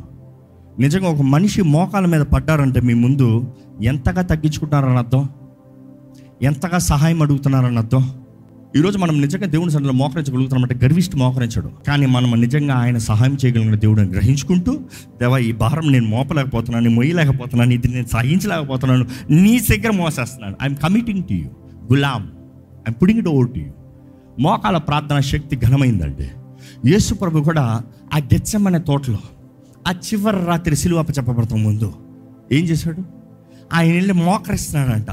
నిజంగా 0.80 1.10
ఒక 1.10 1.22
మనిషి 1.22 1.62
మోకాల 1.62 2.06
మీద 2.06 2.22
పడ్డారంటే 2.22 2.82
మీ 2.82 2.94
ముందు 2.94 3.54
ఎంతగా 3.84 4.22
తగ్గించుకుంటారని 4.22 4.98
అర్థం? 4.98 5.30
ఎంతగా 6.42 6.78
సహాయం 6.78 7.22
అడుగుతున్నారని 7.22 7.78
అర్థం? 7.78 8.14
ఈరోజు 8.76 8.98
మనం 8.98 9.22
నిజంగా 9.22 9.46
దేవుని 9.46 9.72
సన్నిధిలో 9.72 9.94
మోకరించగలుగుతున్నామంటే 9.94 10.76
గర్విష్టి 10.84 11.18
మోకరించడు. 11.18 11.72
కానీ 11.88 12.06
మనం 12.06 12.42
నిజంగా 12.42 12.74
ఆయన 12.74 12.98
సహాయం 12.98 13.38
చేయగలిగిన 13.46 13.76
దేవుడిని 13.76 14.10
గ్రహించుకుంటూ 14.10 14.80
దేవా 15.20 15.38
ఈ 15.38 15.52
భారం 15.52 15.92
నేను 15.92 16.06
మోపలేకపోతున్నాను 16.06 16.90
మొయ్యలేకపోతున్నాను 16.90 17.74
ఇది 17.74 17.88
నేను 17.88 18.06
సహించలేకపోతున్నాను 18.06 19.06
నీ 19.30 19.60
దగ్గర 19.60 19.92
మోసేస్తున్నాను. 19.92 20.56
I'm 20.62 20.76
committing 20.76 21.24
to 21.24 21.34
you 21.34 21.48
Ghulam. 21.94 22.22
I'm 22.88 23.02
putting 23.02 23.20
it 23.20 23.28
over 23.28 23.50
to 23.50 23.60
you 23.60 23.72
మోకాల 24.40 24.78
ప్రార్థన 24.78 25.20
శక్తి 25.20 25.56
ఘనమైందండి. 25.56 26.30
యేసు 26.90 27.14
ప్రభు 27.14 27.40
కూడా 27.40 27.82
ఆ 28.14 28.18
గెచ్చమనే 28.18 28.80
తోటలో 28.80 29.20
ఆ 29.88 29.92
చివరి 29.92 30.46
రాత్రి 30.46 30.76
సిలువప 30.76 31.10
చెప్పబడతాం 31.10 31.64
ముందు. 31.64 31.94
ఏం 32.52 32.66
చేశాడు? 32.66 33.18
ఆయన 33.74 33.94
వెళ్ళి 33.94 34.14
మోకరిస్తున్నాడంట. 34.14 35.08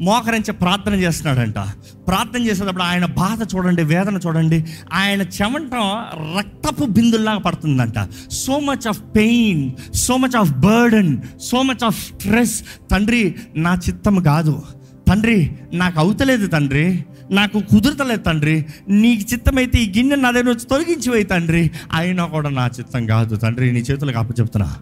మోకరించి 0.00 0.52
ప్రార్థన 0.52 0.94
చేస్తున్నాడంట. 0.94 1.58
ప్రార్థన 2.06 2.42
చేసేటప్పుడు 2.42 2.82
ఆయన 2.82 3.04
బాధ 3.04 3.56
చూడండి 3.56 3.82
వేదన 3.82 4.20
చూడండి. 4.26 4.64
ఆయన 4.92 5.20
చెమటం 5.22 6.04
రక్తపు 6.38 6.84
బిందుల్లాగా 6.84 7.38
పడుతుందంట. 7.38 7.94
So 8.30 8.60
much 8.60 8.88
of 8.88 9.02
pain 9.16 9.70
so 9.94 10.16
much 10.16 10.36
of 10.36 10.52
burden 10.52 11.18
so 11.40 11.62
much 11.62 11.84
of 11.84 12.14
stress 12.14 12.62
తండ్రి 12.90 13.34
నా 13.56 13.74
చిత్తం 13.88 14.22
కాదు. 14.22 14.62
తండ్రి 15.08 15.52
నాకు 15.72 16.00
అవుతలేదు 16.00 16.46
తండ్రి. 16.46 17.04
నాకు 17.30 17.60
కుదురతలేదు 17.60 18.22
తండ్రి. 18.22 18.66
నీకు 18.88 19.32
చిత్తమైతే 19.32 19.78
ఈ 19.78 19.92
గిన్నె 19.98 20.16
నా 20.16 20.30
దగ్గర 20.30 20.48
వచ్చి 20.48 20.66
తొలగించి 20.70 21.24
తండ్రి. 21.24 21.70
అయినా 21.92 22.26
కూడా 22.26 22.50
నా 22.50 22.66
చిత్తం 22.66 23.06
కాదు 23.06 23.36
తండ్రి. 23.36 23.72
నీ 23.72 23.80
చేతులకు 23.80 24.18
అప్పచెప్తున్నా. 24.18 24.76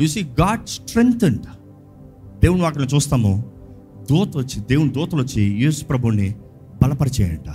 యు 0.00 0.06
సీ 0.06 0.26
గాడ్ 0.40 0.68
స్ట్రెంగ్త్ 0.68 1.24
దేవుని 2.42 2.62
వాటిని 2.62 2.86
చూస్తాము 2.94 3.44
దూత 4.10 4.36
వచ్చి 4.36 4.60
దేవుని 4.60 4.90
దూతలు 4.90 5.22
వచ్చి 5.22 5.42
యేసు 5.42 5.84
ప్రభుని 5.84 6.34
బలపరిచేయంట. 6.82 7.48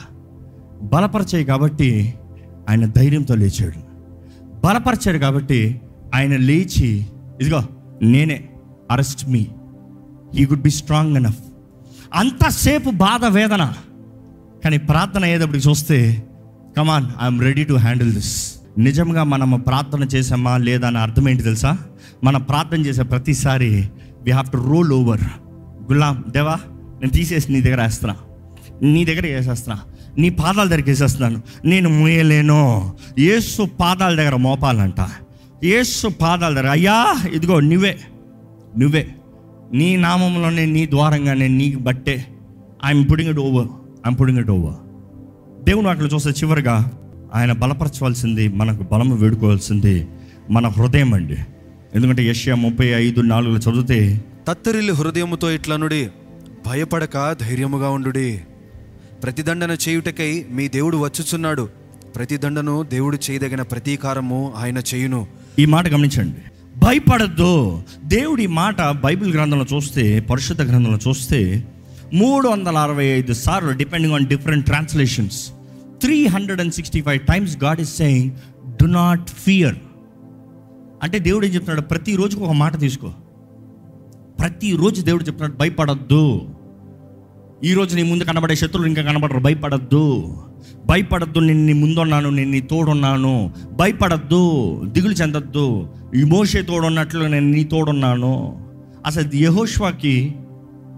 బలపరిచాయి 0.83 1.45
కాబట్టి 1.45 2.13
ఆయన 2.69 2.85
ధైర్యంతో 2.85 3.35
లేచాడు. 3.35 3.79
బలపరిచాడు 4.65 5.17
కాబట్టి 5.17 5.81
ఆయన 6.15 6.35
లేచి 6.35 7.05
ఇదిగో 7.41 7.63
నేనే 8.01 8.49
అరెస్ట్ 8.91 9.29
మీ. 9.29 9.47
ఈ 10.35 10.45
గుడ్ 10.45 10.61
బి 10.61 10.69
స్ట్రాంగ్ 10.69 11.17
ఎనఫ్ 11.17 11.39
అంతసేపు 12.13 12.89
బాధ 12.89 13.25
వేదన. 13.25 13.73
కానీ 14.63 14.77
ప్రార్థన 14.77 15.23
అయ్యేటప్పుడు 15.23 15.57
చూస్తే 15.57 16.23
come on 16.77 17.05
I'm 17.23 17.41
ready 17.41 17.63
to 17.63 17.73
handle 17.73 18.13
this 18.13 18.55
నిజంగా 18.77 19.23
మనం 19.23 19.59
ప్రార్థన 19.59 20.03
చేసామా 20.03 20.57
లేదా 20.57 20.87
అని 20.87 20.97
అర్థం 20.97 21.29
ఏంటి 21.29 21.43
తెలుసా? 21.43 21.77
మనం 22.23 22.41
ప్రార్థన 22.41 22.85
చేసే 22.85 23.03
ప్రతిసారి 23.03 23.89
we 24.25 24.31
have 24.31 24.51
to 24.51 24.57
roll 24.57 24.93
over 24.93 25.21
Ghulam 25.91 26.23
దేవా 26.29 26.55
నేను 26.99 27.09
తీసేసి 27.09 27.51
నీ 27.51 27.61
దగ్గర 27.61 27.81
వేస్తున్నా. 27.81 28.15
నీ 28.81 29.05
దగ్గర 29.05 29.25
వేసేస్తున్నా. 29.25 29.81
నీ 30.17 30.29
పాదాల 30.29 30.67
దగ్గరికి 30.67 30.89
వేసేస్తున్నాను. 30.89 31.41
నేను 31.65 31.89
మూయలేను. 31.89 32.93
ఏసు 33.19 33.67
పాదాల 33.79 34.15
దగ్గర 34.15 34.35
మోపాలంట. 34.35 35.07
ఏసు 35.63 36.07
పాదాల 36.07 36.53
దగ్గర 36.53 36.67
అయ్యా 36.67 37.27
ఇదిగో 37.33 37.59
నువ్వే. 37.59 37.99
నువ్వే. 38.79 39.07
నీ 39.73 39.97
నామంలోనే 39.97 40.65
నీ 40.65 40.85
ద్వారంగానే 40.85 41.47
నీకు 41.47 41.79
బట్టే. 41.79 42.25
I'm 42.85 43.11
putting 43.11 43.29
it 43.29 43.39
over 43.39 43.67
I'm 44.07 44.19
putting 44.19 44.39
it 44.39 44.49
over 44.49 44.75
దేవుని 45.65 45.87
వాటిలో 45.87 46.07
చూస్తే 46.07 46.29
చివరిగా 46.29 46.91
ఆయన 47.35 47.51
బలపరచవలసింది 47.51 48.47
మనకు 48.47 48.83
బలము 48.83 49.15
వేడుకోవాల్సింది 49.15 50.07
మన 50.51 50.67
హృదయం 50.67 51.13
అండి. 51.13 51.37
ఎందుకంటే 51.95 52.23
యష్యా 52.23 52.55
ముప్పై 52.55 52.85
ఐదు 52.85 53.21
నాలుగులో 53.21 53.59
చదివితే 53.59 54.21
తత్తరిల్లి 54.47 54.93
హృదయముతో 54.93 55.51
ఇట్లనుడి 55.51 56.07
భయపడక 56.67 57.33
ధైర్యముగా 57.41 57.89
ఉండుడి. 57.89 58.41
ప్రతిదండన 59.23 59.77
చేయుటకై 59.87 60.45
మీ 60.51 60.67
దేవుడు 60.67 60.97
వచ్చుచున్నాడు. 60.97 61.69
ప్రతిదండను 62.15 62.83
దేవుడు 62.83 63.17
చేయదగిన 63.29 63.61
ప్రతీకారము 63.61 64.53
ఆయన 64.57 64.77
చేయును. 64.77 65.27
ఈ 65.59 65.65
మాట 65.65 65.87
గమనించండి. 65.87 66.41
భయపడద్దు. 66.77 67.83
దేవుడి 68.05 68.47
మాట 68.47 68.81
బైబిల్ 68.81 69.33
గ్రంథంలో 69.33 69.65
చూస్తే 69.73 70.19
పరిశుద్ధ 70.19 70.61
గ్రంథంలో 70.61 70.99
చూస్తే 71.07 71.65
మూడు 72.13 72.47
వందల 72.47 72.77
అరవై 72.77 73.05
ఐదు 73.05 73.33
సార్లు 73.33 73.71
depending 73.71 74.13
on 74.13 74.27
different 74.27 74.65
translations 74.65 75.49
three 76.01 76.27
hundred 76.27 76.61
and 76.61 76.73
sixty 76.73 77.01
five 77.01 77.19
times 77.19 77.57
God 77.57 77.81
is 77.81 77.97
saying 77.97 78.31
do 78.81 78.85
not 78.85 79.29
fear 79.29 79.75
అంటే 81.05 81.19
దేవుడు 81.19 81.45
ఏం 81.45 81.53
చెప్తున్నాడు? 81.53 81.81
ప్రతి 81.81 82.15
రోజుకు 82.15 82.43
ఒక 82.43 82.51
మాట 82.51 82.79
తీసుకో. 82.79 83.09
ప్రతిరోజు 84.39 85.01
దేవుడు 85.01 85.23
చెప్తున్నాడు 85.23 85.59
భయపడద్దు. 85.59 86.41
ఈరోజు 87.63 87.95
నీ 87.95 88.03
ముందు 88.03 88.23
కనబడే 88.23 88.55
శత్రువులు 88.55 88.87
ఇంకా 88.87 89.01
కనబడరు 89.01 89.39
భయపడద్దు. 89.39 90.37
భయపడద్దు 90.85 91.39
నేను 91.39 91.65
నీ 91.65 91.73
ముందున్నాను 91.73 92.29
నేను 92.29 92.51
నీ 92.51 92.59
తోడున్నాను. 92.59 93.53
భయపడద్దు 93.73 94.81
దిగులు 94.85 95.13
చెందొద్దు. 95.13 95.87
ఈ 96.15 96.23
మోషే 96.23 96.61
తోడున్నట్లు 96.61 97.25
నేను 97.25 97.49
నీ 97.49 97.63
తోడున్నాను. 97.63 98.65
అసలు 99.05 99.35
యహోష్వాకి 99.35 100.35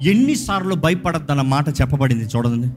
ఎన్నిసార్లు 0.03 0.75
భయపడద్దు 0.75 1.31
అన్న 1.31 1.41
మాట 1.41 1.69
చెప్పబడింది 1.69 2.25
చూడండి. 2.25 2.67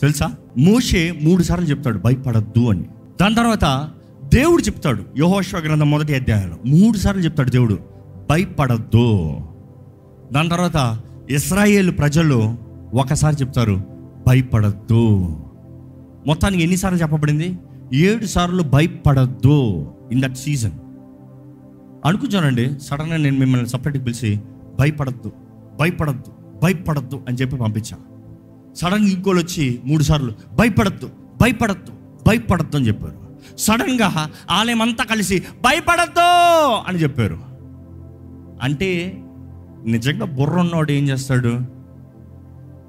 తెలుసా? 0.00 0.34
మోషే 0.58 1.20
మూడు 1.22 1.42
సార్లు 1.42 1.66
చెప్తాడు 1.66 1.98
భయపడద్దు 1.98 2.70
అని. 2.70 2.84
దాని 3.20 3.34
తర్వాత 3.34 3.90
దేవుడు 4.34 4.62
చెప్తాడు. 4.62 5.02
యహోశ్వ 5.18 5.58
గ్రంథం 5.58 5.90
మొదటి 5.90 6.14
అధ్యాయంలో 6.14 6.56
మూడు 6.66 6.98
సార్లు 6.98 7.22
చెప్తాడు 7.22 7.50
దేవుడు 7.50 7.78
భయపడద్దు. 8.30 9.36
దాని 10.32 10.48
తర్వాత 10.48 11.00
ఇస్రాయేల్ 11.30 11.98
ప్రజలు 11.98 12.54
ఒకసారి 12.94 13.36
చెప్తారు 13.36 13.82
భయపడద్దు. 14.26 15.00
మొత్తానికి 16.26 16.62
ఎన్నిసార్లు 16.62 16.98
చెప్పబడింది? 16.98 17.58
ఏడు 17.92 18.26
సార్లు 18.26 18.62
భయపడద్దు 18.62 19.86
ఇన్ 20.12 20.22
దట్ 20.22 20.36
సీజన్ 20.36 20.72
అనుకుంటానండి 22.04 22.70
సడన్గా 22.80 23.16
నేను 23.16 23.38
మిమ్మల్ని 23.38 23.68
సపరేట్గా 23.68 24.04
పిలిచి 24.04 24.40
భయపడద్దు 24.78 25.32
భయపడద్దు 25.80 26.58
భయపడద్దు 26.62 27.20
అని 27.28 27.36
చెప్పి 27.36 27.56
పంపించా. 27.56 27.96
సడన్గా 28.76 29.08
ఇంకోళ్ళు 29.08 29.42
వచ్చి 29.42 29.80
మూడు 29.84 30.02
సార్లు 30.02 30.32
భయపడద్దు 30.54 31.10
భయపడద్దు 31.40 31.92
భయపడద్దు 32.28 32.76
అని 32.76 32.86
చెప్పారు. 32.86 33.19
సడన్గా 33.58 34.30
ఆలయం 34.50 34.82
అంతా 34.82 35.04
కలిసి 35.04 35.42
భయపడద్దు 35.60 36.20
అని 36.86 36.98
చెప్పారు. 36.98 37.38
అంటే 38.62 39.22
నిజంగా 39.86 40.24
బుర్ర 40.24 40.58
ఉన్నవాడు 40.58 40.92
ఏం 40.92 41.08
చేస్తాడు? 41.08 41.60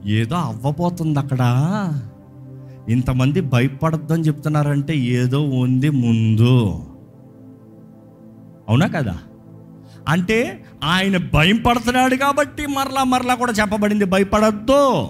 ఏదో 0.05 0.35
అవ్వబోతుంది 0.35 1.19
అక్కడ 1.19 1.39
ఇంతమంది 2.89 3.41
భయపడద్దని 3.41 4.23
చెప్తున్నారంటే 4.23 4.97
ఏదో 4.97 5.41
ఉంది 5.41 5.89
ముందు. 5.89 6.83
అవునా 8.69 8.87
కదా? 8.87 9.19
అంటే 10.07 10.65
ఆయన 10.83 11.17
భయం 11.17 11.57
పడుతున్నాడు 11.57 12.15
కాబట్టి 12.15 12.67
మరలా 12.67 13.03
మరలా 13.03 13.35
కూడా 13.35 13.51
చెప్పబడింది 13.51 14.05
భయపడద్దు. 14.05 15.07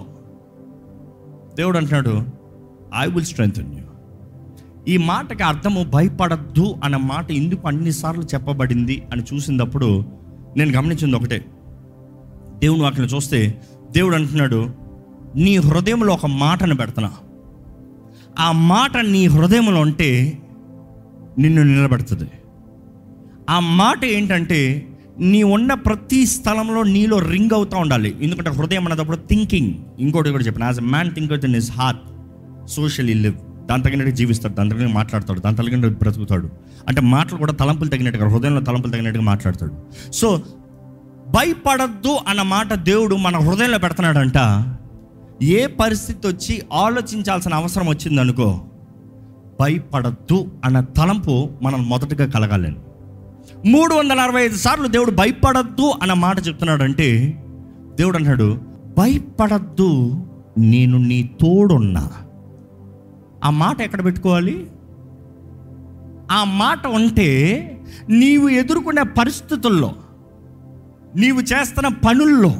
దేవుడు 1.54 1.78
అంటున్నాడు 1.78 2.26
ఐ 2.96 3.06
విల్ 3.06 3.24
స్ట్రెంగ్ 3.24 3.74
యూ 3.74 3.81
ఈ 4.88 4.96
మాటకి 4.96 5.42
అర్థము 5.42 5.84
భయపడద్దు 5.84 6.74
అన్న 6.84 6.96
మాట 6.96 7.30
ఎందుకు 7.30 7.68
అన్నిసార్లు 7.68 8.22
చెప్పబడింది 8.22 9.02
అని 9.12 9.22
చూసినప్పుడు 9.34 10.04
నేను 10.56 10.70
గమనించింది 10.70 11.16
ఒకటే. 11.16 11.44
దేవుని 12.58 12.82
వాటిని 12.82 13.06
చూస్తే 13.06 13.60
దేవుడు 13.90 14.14
అంటున్నాడు 14.14 14.70
నీ 15.36 15.56
హృదయంలో 15.56 16.12
ఒక 16.12 16.26
మాటను 16.26 16.74
పెడుతున్నా 16.74 17.12
ఆ 18.38 18.52
మాట 18.52 18.96
నీ 18.96 19.26
హృదయంలో 19.26 19.80
ఉంటే 19.80 20.38
నిన్ను 21.38 21.62
నిలబెడుతుంది. 21.62 22.30
ఆ 23.50 23.60
మాట 23.60 24.04
ఏంటంటే 24.04 24.88
నీ 25.18 25.42
ఉన్న 25.42 25.74
ప్రతి 25.74 26.26
స్థలంలో 26.26 26.82
నీలో 26.82 27.18
రింగ్ 27.18 27.54
అవుతూ 27.54 27.76
ఉండాలి. 27.76 28.16
ఎందుకంటే 28.22 28.50
హృదయం 28.50 28.88
అన్నప్పుడు 28.88 29.16
థింకింగ్ 29.16 29.74
ఇంకోటి 29.98 30.30
కూడా 30.30 30.44
చెప్పిన 30.44 30.64
as 30.64 30.78
a 30.78 30.82
man 30.82 31.14
think 31.14 31.44
in 31.44 31.54
his 31.54 31.70
heart 31.70 32.00
so shall he 32.70 33.14
live 33.14 33.34
దాని 33.66 33.82
తగినట్టు 33.82 34.10
జీవిస్తాడు 34.10 34.54
దాని 34.54 34.70
తగినట్టు 34.70 34.94
మాట్లాడతాడు 34.94 35.40
దాని 35.40 35.56
తగినట్టు 35.56 35.98
బ్రతుకుతాడు. 35.98 36.50
అంటే 36.88 37.00
మాటలు 37.00 37.38
కూడా 37.38 37.52
తలంపులు 37.52 37.88
తగినట్టుగా 37.88 38.28
హృదయంలో 38.28 38.60
తలంపులు 38.60 38.92
తగినట్టుగా 38.92 39.24
మాట్లాడతాడు. 39.24 39.72
సో 40.10 40.42
భయపడద్దు 41.28 42.18
అన్న 42.28 42.42
మాట 42.42 42.74
దేవుడు 42.74 43.16
మన 43.16 43.36
హృదయంలో 43.36 43.78
పెడుతున్నాడంట. 43.78 44.64
ఏ 45.42 45.66
పరిస్థితి 45.66 46.28
వచ్చి 46.28 46.62
ఆలోచించాల్సిన 46.72 47.54
అవసరం 47.54 47.86
వచ్చిందనుకో 47.86 48.60
భయపడద్దు 49.60 50.52
అన్న 50.64 50.80
తలంపు 50.80 51.50
మనం 51.62 51.88
మొదటగా 51.88 52.30
కలగాలని. 52.30 52.76
మూడు 53.68 53.94
వందల 53.94 54.20
అరవై 54.20 54.42
ఐదు 54.42 54.56
సార్లు 54.56 54.88
దేవుడు 54.88 55.10
భయపడద్దు 55.10 55.92
అన్న 56.02 56.12
మాట 56.12 56.48
చెప్తున్నాడంటే 56.48 57.42
దేవుడు 57.94 58.16
అన్నాడు 58.16 58.60
భయపడద్దు 58.98 60.22
నేను 60.58 60.98
నీ 60.98 61.22
తోడున్నా. 61.22 62.10
ఆ 63.44 63.50
మాట 63.50 63.80
ఎక్కడ 63.80 64.04
పెట్టుకోవాలి? 64.04 64.66
ఆ 66.30 66.44
మాట 66.44 66.86
ఉంటే 66.86 67.28
నీవు 68.08 68.48
ఎదుర్కొనే 68.48 69.02
పరిస్థితుల్లో 69.02 69.94
నీవు 71.16 71.40
చేస్తున్న 71.40 71.88
పనుల్లో 71.88 72.52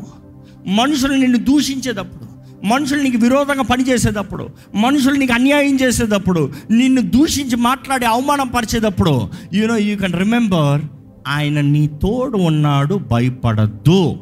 మనుషులు 0.67 1.13
నిన్ను 1.13 1.39
దూషించేటప్పుడు 1.39 2.33
మనుషులు 2.67 3.03
నీకు 3.03 3.17
విరోధంగా 3.17 3.63
పనిచేసేటప్పుడు 3.63 4.49
మనుషులు 4.75 5.15
నీకు 5.15 5.33
అన్యాయం 5.33 5.77
చేసేటప్పుడు 5.81 6.51
నిన్ను 6.71 7.03
దూషించి 7.03 7.57
మాట్లాడి 7.57 8.07
అవమానం 8.07 8.49
పరిచేటప్పుడు 8.49 9.29
you know 9.55 9.77
you 9.77 9.97
can 9.97 10.13
remember 10.13 10.83
ఆయన 11.29 11.61
నీ 11.61 11.87
తోడు 11.87 12.37
ఉన్నాడు 12.37 12.95
భయపడద్దు. 12.95 14.17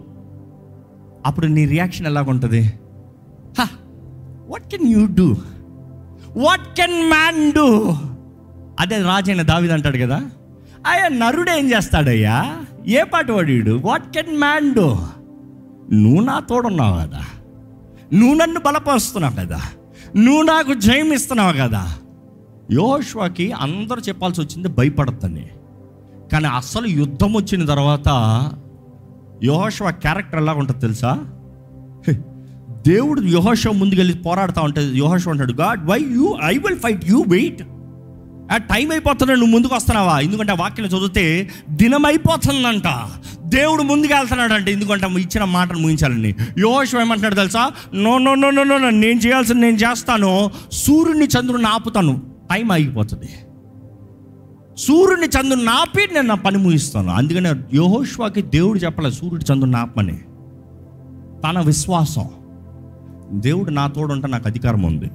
అప్పుడు 1.27 1.47
నీ 1.47 1.67
reaction 1.67 2.07
ఎలాగుంటుంది? 2.07 2.73
What 4.49 4.67
can 4.71 4.89
you 4.89 5.07
do 5.07 5.37
what 6.37 6.77
can 6.77 7.09
man 7.09 7.53
do 7.53 7.97
అదే 8.81 9.03
రాజైన 9.03 9.43
దావిది 9.43 9.73
అంటాడు 9.73 9.99
కదా. 9.99 10.23
అయ్యా 10.87 11.09
నరుడు 11.09 11.51
ఏం 11.51 11.71
చేస్తాడయ్యా? 11.73 12.57
ఏ 12.87 13.03
పాట 13.03 13.31
వాడు 13.31 13.81
వాట్ 13.85 14.15
కెన్ 14.15 14.39
మ్యాన్ 14.39 14.75
డూ 14.75 14.97
నువ్వు 15.93 16.25
నా 16.25 16.41
తోడున్నావు 16.41 16.97
కదా. 16.97 17.25
నువ్వు 18.13 18.35
నన్ను 18.35 18.61
బలపరుస్తున్నావు 18.61 19.35
కదా. 19.35 19.61
నువ్వు 20.17 20.43
నాకు 20.43 20.75
జయం 20.75 21.13
ఇస్తున్నావు 21.13 21.53
కదా. 21.53 21.95
యోష్వాకి 22.71 23.53
అందరూ 23.53 24.01
చెప్పాల్సి 24.01 24.41
వచ్చింది 24.41 24.69
భయపడద్దని. 24.69 25.49
కానీ 26.33 26.47
అసలు 26.47 26.87
యుద్ధం 26.87 27.33
వచ్చిన 27.33 27.65
తర్వాత 27.65 28.09
యోష్వా 29.45 29.91
క్యారెక్టర్ 29.91 30.41
ఎలా 30.41 30.53
ఉంటుంది 30.53 30.81
తెలుసా? 30.81 31.25
దేవుడు 32.91 33.21
యోహోషవ 33.21 33.73
ముందుకెళ్ళి 33.73 34.15
పోరాడుతూ 34.15 34.61
ఉంటుంది 34.61 34.99
యోహోషవ 34.99 35.31
అంటాడు 35.31 35.53
God 35.53 35.87
why 35.87 35.99
you 36.11 36.37
I 36.45 36.57
will 36.59 36.79
fight 36.79 37.05
you 37.11 37.25
wait 37.29 37.63
ఆ 38.53 38.57
టైం 38.57 38.91
అయిపోతున్నా 38.91 39.35
నువ్వు 39.35 39.51
ముందుకు 39.51 39.75
వస్తున్నావా? 39.75 40.21
ఎందుకంటే 40.21 40.53
ఆ 40.53 40.55
వాక్యం 40.55 40.87
చదివితే 40.87 41.51
దినం 41.71 42.07
అయిపోతుందంట 42.07 42.89
దేవుడు 43.45 43.83
ముందుకు 43.83 44.15
వెళ్తున్నాడంట 44.15 44.69
ఎందుకంటే 44.69 45.07
ఇచ్చిన 45.07 45.45
మాటను 45.45 45.79
ముగించాలని 45.79 46.35
యోహోషవ 46.59 47.01
ఏమంటున్నాడు 47.01 47.35
తెలుసా? 47.35 47.71
No 47.95 48.19
no 48.19 48.35
no 48.35 48.51
no 48.51 48.65
no 48.65 48.79
నేను 48.79 49.21
చేయాల్సింది 49.21 49.61
నేను 49.61 49.77
చేస్తాను. 49.77 50.51
సూర్యుడిని 50.73 51.27
చంద్రుడిని 51.27 51.69
ఆపుతాను. 51.69 52.23
టైం 52.55 52.73
ఆగిపోతుంది. 52.73 53.31
సూర్యుని 54.79 55.27
చంద్రుని 55.27 55.65
నాపి 55.65 56.09
నేను 56.15 56.29
నా 56.29 56.35
పని 56.35 56.59
ముగిస్తాను. 56.59 57.11
అందుకనే 57.11 57.53
యోహోష్వాకి 57.75 58.43
దేవుడు 58.43 58.79
చెప్పలేదు 58.79 59.15
సూర్యుడు 59.15 59.53
చంద్రుని 59.53 59.73
నాపని 59.73 60.19
తన 61.45 61.61
విశ్వాసం. 61.61 62.29
దేవుడు 63.33 63.71
నా 63.71 63.87
తోడుంటే 63.87 64.29
నాకు 64.29 64.49
అధికారం 64.49 64.83
ఉంది. 64.83 65.11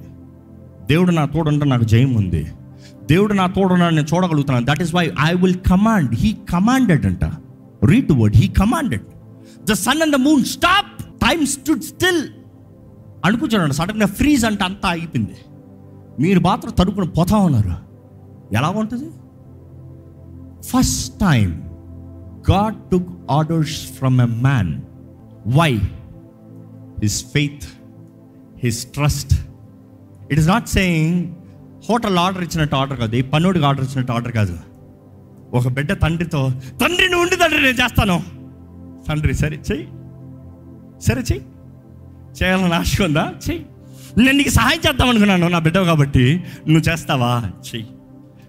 దేవుడు 0.86 1.10
నా 1.10 1.24
తోడుంటే 1.24 1.64
నాకు 1.64 1.84
జయం 1.84 2.14
ఉంది. 2.14 2.46
దేవుడు 3.10 3.32
నా 3.32 3.46
తోడున్నా 3.46 3.90
నేను 3.90 4.06
చూడగలుగుతున్నాను. 4.14 4.66
That 4.66 4.82
is 4.82 4.94
why 4.94 5.12
I 5.26 5.34
will 5.34 5.58
command 5.70 6.10
he 6.14 6.36
commanded 6.50 7.06
అంట. 7.06 7.24
Read 7.84 8.12
word 8.12 8.36
he 8.36 8.48
commanded 8.48 9.02
the 9.70 9.72
sun 9.72 10.02
and 10.02 10.12
the 10.12 10.16
moon 10.16 10.44
stop 10.44 11.04
time 11.04 11.46
stood 11.46 11.82
still 11.82 12.28
అనుకుంటున్నాడు 13.24 13.72
సడన్గా 13.72 14.06
ఫ్రీజ్ 14.06 14.44
అంటే 14.44 14.64
అంతా 14.64 14.88
అయిపోయింది. 14.88 15.36
మీరు 16.20 16.40
మాత్రం 16.40 16.72
తడుపుని 16.78 17.08
పోతా 17.08 17.36
ఉన్నారు. 17.36 17.72
ఎలా 18.52 18.68
ఉంటుంది? 18.68 19.10
First 20.62 21.20
time 21.20 21.70
God 22.50 22.74
took 22.74 23.08
orders 23.30 23.86
from 23.92 24.20
a 24.20 24.24
man 24.24 24.80
why 25.46 25.76
his 27.02 27.24
faith 27.24 27.64
his 28.64 28.86
trust 28.86 29.34
it 30.32 30.38
is 30.38 30.48
not 30.48 30.68
saying 30.68 31.34
hotel 31.90 32.18
order 32.18 32.42
ఇచ్చినట్టు 32.42 32.76
ఆర్డర్ 32.76 32.98
కాదు. 32.98 33.16
ఈ 33.16 33.22
పన్నోడికి 33.22 33.64
ఆర్డర్ 33.64 33.84
ఇచ్చినట్టు 33.84 34.12
ఆర్డర్ 34.12 34.32
కాదు. 34.32 34.58
ఒక 35.54 35.68
బిడ్డ 35.68 35.92
తండ్రితో 35.92 36.52
తండ్రి 36.82 37.08
నువ్వు 37.08 37.22
ఉండి 37.22 37.36
తండ్రి 37.36 37.62
నేను 37.62 37.76
చేస్తాను. 37.76 38.22
తండ్రి 39.08 39.34
సరే 39.34 39.56
చెయ్యి. 39.56 39.86
సరే 41.00 41.20
చెయ్యి. 41.20 41.44
చేయాలని 42.42 42.74
ఆశ 42.74 43.02
ఉందా? 43.02 43.34
చెయ్యి. 43.48 43.66
నేను 44.18 44.36
నీకు 44.36 44.50
సహాయం 44.50 44.80
చేద్దాం 44.88 45.08
అనుకున్నాను 45.08 45.48
నా 45.48 45.58
బిడ్డ 45.58 45.78
కాబట్టి. 45.78 46.42
నువ్వు 46.68 46.90
చేస్తావా? 46.90 47.50
చెయ్యి. 47.74 47.86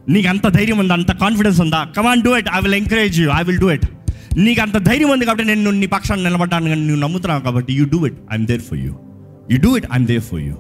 నీకు 0.09 0.27
అంత 0.27 0.47
ధైర్యం 0.47 0.77
ఉందా? 0.77 0.93
అంత 0.93 1.11
కాన్ఫిడెన్స్ 1.11 1.61
ఉందా? 1.61 1.83
Come on 1.83 2.21
do 2.21 2.37
it 2.37 2.47
I 2.55 2.59
will 2.59 2.75
encourage 2.75 3.19
you 3.19 3.29
I 3.29 3.43
will 3.43 3.59
do 3.59 3.71
it 3.71 3.85
నీకు 4.37 4.61
అంత 4.61 4.77
ధైర్యం 4.77 5.09
ఉంది 5.09 5.25
కాబట్టి 5.25 5.47
నేను 5.47 5.71
నీ 5.71 5.85
పక్షాన్ని 5.85 6.25
నిలబడ్డాను 6.25 6.67
కానీ 6.67 6.81
నువ్వు 6.81 7.01
నమ్ముతున్నావు 7.01 7.41
కాబట్టి 7.41 7.73
you 7.73 7.85
do 7.85 8.05
it 8.05 8.15
I'm 8.31 8.47
there 8.47 8.61
for 8.61 8.77
you 8.77 8.95
you 9.51 9.57
do 9.59 9.77
it 9.77 9.85
I'm 9.93 10.07
there 10.07 10.19
for 10.19 10.39
you 10.39 10.55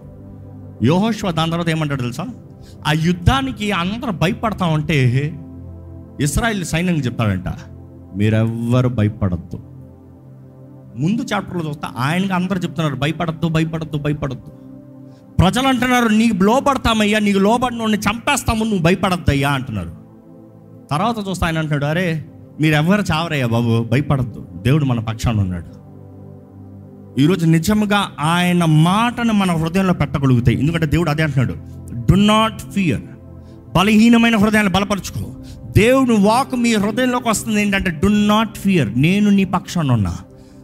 యోహోష్వ 0.83 1.31
దాని 1.31 1.51
తర్వాత 1.51 1.69
ఏమంటాడు 1.69 2.01
తెలుసా? 2.01 2.27
ఆ 2.87 2.91
యుద్ధానికి 2.91 3.71
అందరూ 3.71 4.11
భయపడతా 4.11 4.65
ఉంటే 4.65 4.97
ఇస్రాయిల్ 6.21 6.65
సైన్యం 6.65 6.95
చెప్తాడంట 6.95 7.49
మీరెవ్వరు 8.15 8.89
భయపడద్దు. 8.89 9.57
ముందు 10.97 11.21
చాప్టర్లో 11.21 11.69
చూస్తే 11.69 11.87
ఆయనకి 11.97 12.33
అందరూ 12.33 12.59
చెప్తున్నారు 12.59 12.95
భయపడద్దు 12.95 13.47
భయపడద్దు 13.47 13.97
భయపడద్దు. 13.97 14.51
ప్రజలు 15.41 15.67
అంటున్నారు 15.67 16.07
నీకు 16.07 16.43
లోపడతామయ్యా 16.43 17.19
నీకు 17.19 17.39
లోబడిన 17.39 17.81
చంపేస్తాము 17.81 18.63
నువ్వు 18.63 18.79
భయపడద్దయ్యా 18.79 19.49
అంటున్నారు. 19.51 19.91
తర్వాత 20.91 21.29
చూస్తే 21.29 21.45
ఆయన 21.45 21.57
అంటున్నాడు 21.57 21.85
అరే 21.85 22.25
మీరెవ్వరు 22.61 23.01
చావరయ్యా 23.01 23.47
బాబు 23.47 23.83
భయపడద్దు. 23.83 24.47
దేవుడు 24.61 24.85
మన 24.85 24.99
పక్షాన 24.99 25.39
ఉన్నాడు. 25.39 25.86
ఈరోజు 27.19 27.45
నిజంగా 27.45 28.11
ఆయన 28.19 28.65
మాటను 28.65 29.33
మన 29.33 29.51
హృదయంలో 29.51 29.93
పెట్టగలుగుతాయి. 29.93 30.59
ఎందుకంటే 30.59 30.85
దేవుడు 30.85 31.09
అదే 31.09 31.23
అంటున్నాడు. 31.23 31.55
డు 32.11 32.15
నాట్ 32.15 32.61
ఫియర్ 32.73 33.01
బలహీనమైన 33.75 34.37
హృదయాన్ని 34.37 34.73
బలపరుచుకో. 34.73 35.31
దేవుడు 35.77 36.13
వాక్ 36.13 36.55
మీ 36.55 36.75
హృదయంలోకి 36.75 37.29
వస్తుంది. 37.29 37.61
ఏంటంటే 37.61 37.89
డు 37.89 38.07
నాట్ 38.07 38.57
ఫియర్ 38.57 39.01
నేను 39.01 39.29
నీ 39.29 39.43
పక్షాన 39.43 39.91
ఉన్నా. 39.91 40.17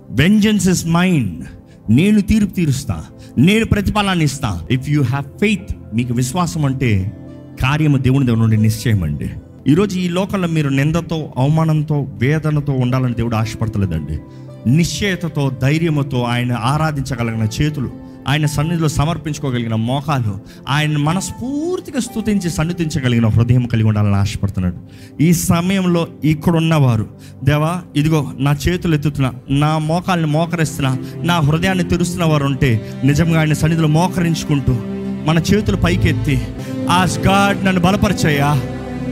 వెంజన్స్ 0.10 0.70
ఇస్ 0.70 0.88
మైండ్ 0.88 1.46
నేను 1.89 2.22
తీర్పు 2.22 2.54
తీరుస్తా. 2.54 3.06
నేను 3.38 3.66
ప్రతిఫలాన్ని 3.66 4.26
ఇస్తా. 4.26 4.62
ఇఫ్ 4.72 4.89
యూ 4.89 5.04
హ్యావ్ 5.04 5.39
ఫెయిత్ 5.39 5.76
మీకు 5.94 6.13
విశ్వాసం 6.13 6.66
అంటే 6.66 7.18
కార్యము 7.62 7.98
దేవుని 7.98 8.26
దేవుని 8.26 8.42
నుండి 8.42 8.58
నిశ్చయం 8.58 9.04
అండి 9.04 9.30
ఈరోజు 9.68 10.00
ఈ 10.00 10.10
లోకంలో 10.10 10.48
మీరు 10.48 10.70
నిందతో 10.70 11.34
అవమానంతో 11.38 12.08
వేదనతో 12.13 12.74
ఉండాలని 12.74 13.13
దేవుడు 13.13 13.36
ఆశపడతలేదండి. 13.36 14.20
నిశ్చయతతో 14.67 15.52
ధైర్యముతో 15.62 16.23
ఆయన 16.23 16.54
ఆరాధించగలిగిన 16.54 17.47
చేతులు 17.62 17.91
ఆయన 18.28 18.45
సన్నిధిలో 18.45 18.88
సమర్పించుకోగలిగిన 18.88 19.76
మోకాలు 19.76 20.39
ఆయన 20.69 20.97
మనస్ఫూర్తిగా 20.97 21.99
స్థుతించి 21.99 22.49
సన్నిధించగలిగిన 22.49 23.28
హృదయం 23.28 23.65
కలిగి 23.65 23.88
ఉండాలని 23.88 24.15
ఆశపడుతున్నాడు. 24.15 24.76
ఈ 25.23 25.34
సమయంలో 25.34 26.08
ఇక్కడ 26.23 26.56
ఉన్నవారు 26.56 27.08
దేవా 27.43 27.82
ఇదిగో 27.95 28.32
నా 28.39 28.56
చేతులు 28.67 28.95
ఎత్తుతున్నా 28.95 29.34
నా 29.49 29.78
మోకాల్ని 29.78 30.28
మోకరిస్తున్నా 30.28 30.97
నా 31.15 31.39
హృదయాన్ని 31.39 31.84
తెరుస్తున్న 31.84 32.26
వారు 32.26 32.45
ఉంటే 32.45 32.89
నిజంగా 33.04 33.39
ఆయన 33.39 33.54
సన్నిధిలో 33.54 33.88
మోకరించుకుంటూ 33.88 34.78
మన 35.26 35.39
చేతులు 35.54 35.78
పైకెత్తి 35.78 36.41
ఆ 36.89 37.04
గాడ్ 37.04 37.65
నన్ను 37.65 37.82
బలపరిచయ్యా 37.82 38.62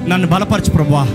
నన్ను 0.07 0.27
బలపరచు 0.27 0.71
ప్రభా. 0.71 1.07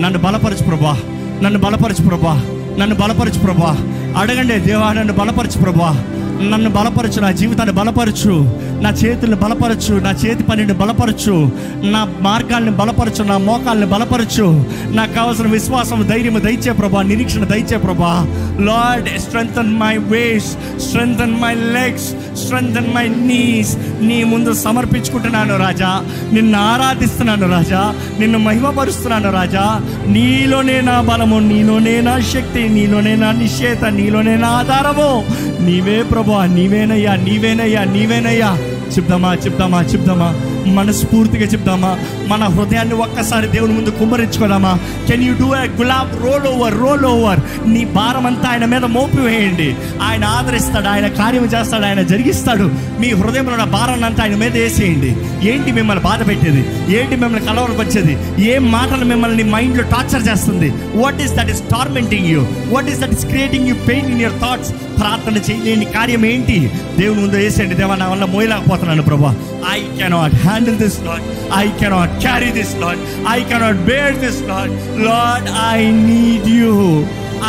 నన్ను 0.00 0.18
బలపరచు 0.18 0.64
ప్రభా. 0.64 1.00
నన్ను 1.42 1.60
బలపరచు 1.60 2.08
ప్రభా. 2.08 2.61
నన్ను 2.78 2.96
బలపరచు 2.96 3.38
ప్రభా. 3.38 3.76
అడగండి 4.16 4.54
దేవా 4.54 4.92
నన్ను 4.92 5.12
బలపరచు 5.12 5.62
ప్రభా. 5.62 6.04
నన్ను 6.42 6.70
బలపరచు 6.70 7.20
నా 7.20 7.30
జీవితాన్ని 7.30 7.74
బలపరచు. 7.74 8.58
నా 8.82 8.90
చేతులను 8.90 9.36
బలపరచు 9.36 9.94
నా 9.94 10.10
చేతి 10.10 10.42
పనిని 10.42 10.72
బలపరచు. 10.72 11.50
నా 11.82 12.08
మార్గాల్ని 12.20 12.70
బలపరచు 12.70 13.24
నా 13.24 13.38
మోకాల్ని 13.38 13.86
బలపరచు. 13.86 14.64
నాకు 14.88 15.12
కావాల్సిన 15.12 15.46
విశ్వాసం 15.46 16.06
ధైర్యం 16.10 16.42
దయచే 16.44 16.72
ప్రభా 16.72 17.02
నిరీక్షణ 17.02 17.44
దయచే 17.44 17.76
ప్రభా. 17.76 18.26
Lord 18.60 19.20
strengthen 19.20 19.78
my 19.78 19.98
ways 19.98 20.80
strengthen 20.80 21.42
my 21.42 21.54
legs 21.54 22.14
strengthen 22.36 22.94
my 22.94 23.08
knees 23.08 23.76
నీ 24.00 24.24
ముందు 24.24 24.54
సమర్పించుకుంటున్నాను 24.54 25.58
రాజా. 25.58 26.04
నిన్ను 26.32 26.58
ఆరాధిస్తున్నాను 26.58 27.50
రాజా. 27.50 27.94
నిన్ను 28.18 28.38
మహిమపరుస్తున్నాను 28.38 29.32
రాజా. 29.32 29.80
నీలోనే 30.06 30.80
నా 30.80 31.00
బలము 31.00 31.38
నీలోనే 31.38 32.00
నా 32.00 32.20
శక్తి 32.20 32.68
నీలోనే 32.68 33.16
నా 33.16 33.32
నిశ్చేత 33.32 33.84
నీలోనే 33.84 34.36
నా 34.36 34.48
ఆధారము. 34.48 35.24
నీవే 35.62 36.02
ప్రభా 36.02 36.46
నీవేనయ్యా 36.46 37.16
నీవేనయ్యా 37.16 37.84
నీవేనయ్యా. 37.84 38.58
చెప్దామా 38.96 39.34
చెప్దామా 39.34 39.82
చెప్దామా. 39.82 40.34
మనస్ఫూర్తిగా 40.72 41.44
చెప్దామా. 41.44 41.98
మన 42.32 42.44
హృదయాన్ని 42.44 42.94
ఒక్కసారి 42.94 43.46
దేవుని 43.46 43.72
ముందు 43.72 43.90
కుమ్మరించుకోదామా 43.90 44.78
కెన్ 45.08 45.22
యూ 45.22 45.32
డూ 45.40 45.48
ఏ 45.60 45.64
గులాబ్ 45.80 46.12
రోల్ 46.24 46.46
ఓవర్ 46.52 46.76
రోల్ 46.82 47.04
ఓవర్ 47.12 47.40
నీ 47.72 47.84
భారం 47.84 48.26
అంతా 48.26 48.48
ఆయన 48.50 48.64
మీద 48.64 48.84
మోపివేయండి. 48.84 49.74
ఆయన 50.02 50.24
ఆదరిస్తాడు 50.24 50.88
ఆయన 50.88 51.06
కార్యం 51.06 51.44
చేస్తాడు 51.44 51.84
ఆయన 51.84 52.02
జరిగిస్తాడు. 52.02 52.70
మీ 53.00 53.10
హృదయంలో 53.10 53.52
ఉన్న 53.52 53.64
భారాన్ని 53.64 54.06
అంతా 54.06 54.22
ఆయన 54.22 54.36
మీద 54.36 54.52
వేసేయండి. 54.52 55.10
ఏంటి 55.50 55.72
మిమ్మల్ని 55.72 56.04
బాధ 56.04 56.28
పెట్టేది? 56.28 56.62
ఏంటి 56.98 57.16
మిమ్మల్ని 57.16 57.46
కలవరపరిచేది? 57.46 58.14
ఏం 58.52 58.72
మాటలు 58.72 59.04
మిమ్మల్ని 59.04 59.42
మైండ్లో 59.42 59.82
టార్చర్ 59.82 60.28
చేస్తుంది? 60.28 60.72
What 60.94 61.20
is 61.22 61.34
that 61.34 61.50
is 61.50 61.60
tormenting 61.60 62.26
you 62.26 62.46
what 62.68 62.88
is 62.88 63.00
that 63.00 63.12
is 63.12 63.26
creating 63.26 63.68
you 63.68 63.74
pain 63.88 64.10
in 64.12 64.22
your 64.22 64.40
thoughts 64.40 64.72
ప్రార్థన 65.00 65.36
చేయలేని 65.50 65.84
కార్యం 65.84 66.26
ఏంటి? 66.26 66.70
దేవుని 66.98 67.20
ముందు 67.20 67.36
వేసేయండి. 67.36 67.74
దేవా 67.74 67.94
నా 67.94 68.08
వల్ల 68.08 68.24
మోయలేకపోతున్నాను 68.24 69.02
ప్రభా. 69.02 69.34
I 69.72 69.78
cannot 69.98 70.34
handle 70.46 70.76
this 70.76 70.98
not 71.04 71.22
I 71.56 71.66
cannot 71.80 72.21
carry 72.22 72.50
this 72.50 72.76
Lord 72.80 72.98
I 73.28 73.40
cannot 73.44 73.76
bear 73.76 74.18
this 74.18 74.42
Lord 74.42 74.72
Lord 75.04 75.48
I 75.72 75.90
need 75.90 76.48
you 76.48 77.04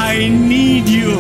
I 0.10 0.28
need 0.28 0.90
you 0.90 1.16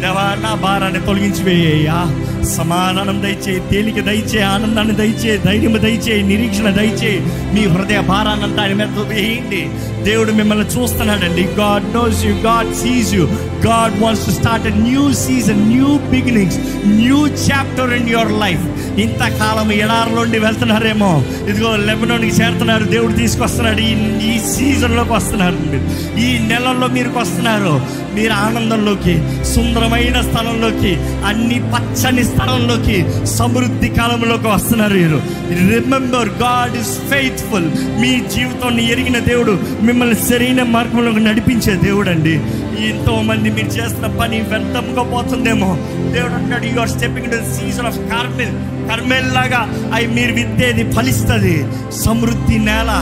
దేవా 0.00 0.34
నా 0.42 0.54
భారాన్ని 0.54 1.00
తొలగించి 1.00 1.42
వేయ్యా 1.42 1.96
సమాధానం 2.44 3.22
దయచే 3.22 3.62
తేలిక 3.70 4.00
దయచే 4.00 4.42
ఆనందాన్ని 4.42 4.94
దయచే 4.94 5.36
ధైర్యం 5.36 5.82
దయచే 5.82 6.22
నిరీక్షణ 6.22 6.70
దయచే 6.70 7.20
మీ 7.54 7.66
హృదయ 7.66 8.00
భారాన్నంతా 8.00 8.62
ఆయన 8.62 8.74
మీద 8.74 8.86
వేయండి. 9.08 9.68
దేవుడు 10.04 10.32
మిమ్మల్ని 10.32 10.64
చూస్తున్నాడండి. 10.64 11.42
God 11.42 11.94
knows 11.94 12.24
you 12.24 12.32
God 12.34 12.74
sees 12.74 13.14
you 13.14 13.24
God 13.66 14.00
wants 14.02 14.26
to 14.26 14.30
start 14.30 14.66
a 14.66 14.70
new 14.70 15.12
season 15.12 15.68
new 15.68 15.98
beginnings 16.10 16.58
new 16.86 17.26
chapter 17.26 17.92
in 17.92 18.08
your 18.08 18.32
life 18.32 18.64
ఇంతకాలం 19.02 19.72
ఎడారిలోండి 19.72 20.38
వెళ్తున్నారేమో. 20.38 21.24
ఇదిగో 21.48 21.76
లెబనోన్కి 21.76 22.42
చేరుతున్నారు. 22.42 22.84
దేవుడు 22.84 23.12
తీసుకొస్తున్నాడు. 23.12 23.80
ఈ 23.80 23.94
ఈ 24.30 24.38
సీజన్లోకి 24.38 25.12
వస్తున్నారు. 25.12 25.56
మీరు 25.70 26.20
ఈ 26.20 26.38
నెలల్లో 26.38 26.86
మీరు 26.86 27.10
వస్తున్నారు. 27.18 27.80
మీరు 28.14 28.32
ఆనందంలోకి 28.32 29.44
సుందరమైన 29.44 30.20
స్థలంలోకి 30.20 30.96
అన్ని 31.26 31.54
పచ్చని 31.54 32.24
స్థలంలోకి 32.24 33.26
సమృద్ధి 33.26 33.88
కాలంలోకి 33.88 34.46
వస్తున్నారు 34.46 34.94
మీరు. 34.94 35.22
రిమెంబర్ 35.50 36.28
గాడ్ 36.28 36.76
ఇస్ 36.76 36.98
ఫెయిత్ఫుల్ 37.10 37.70
మీ 38.00 38.20
జీవితాన్ని 38.34 38.92
ఎరిగిన 38.92 39.18
దేవుడు 39.18 39.62
మిమ్మల్ని 39.82 40.14
సరైన 40.14 40.62
మార్గంలోకి 40.62 41.20
నడిపించే 41.20 41.74
దేవుడు 41.74 42.10
అండి 42.10 42.40
ఎంతోమంది 42.86 43.50
మీరు 43.50 43.66
చేస్తున్న 43.66 44.06
పని 44.06 44.40
వ్యర్థంగా 44.40 45.02
పోతుందేమో. 45.02 45.76
దేవుడు 46.12 46.32
అంటాడు 46.32 46.64
you 46.66 46.80
are 46.80 46.88
stepping 46.88 47.26
to 47.26 47.36
season 47.36 47.86
of 47.86 47.98
Carmel 47.98 48.90
Carmel 48.90 49.34
లాగా 49.34 49.90
అవి 49.94 50.06
మీరు 50.06 50.32
విత్తేది 50.32 50.92
ఫలిస్తుంది. 50.92 51.66
సమృద్ధి 52.04 52.58
నేల 52.58 52.92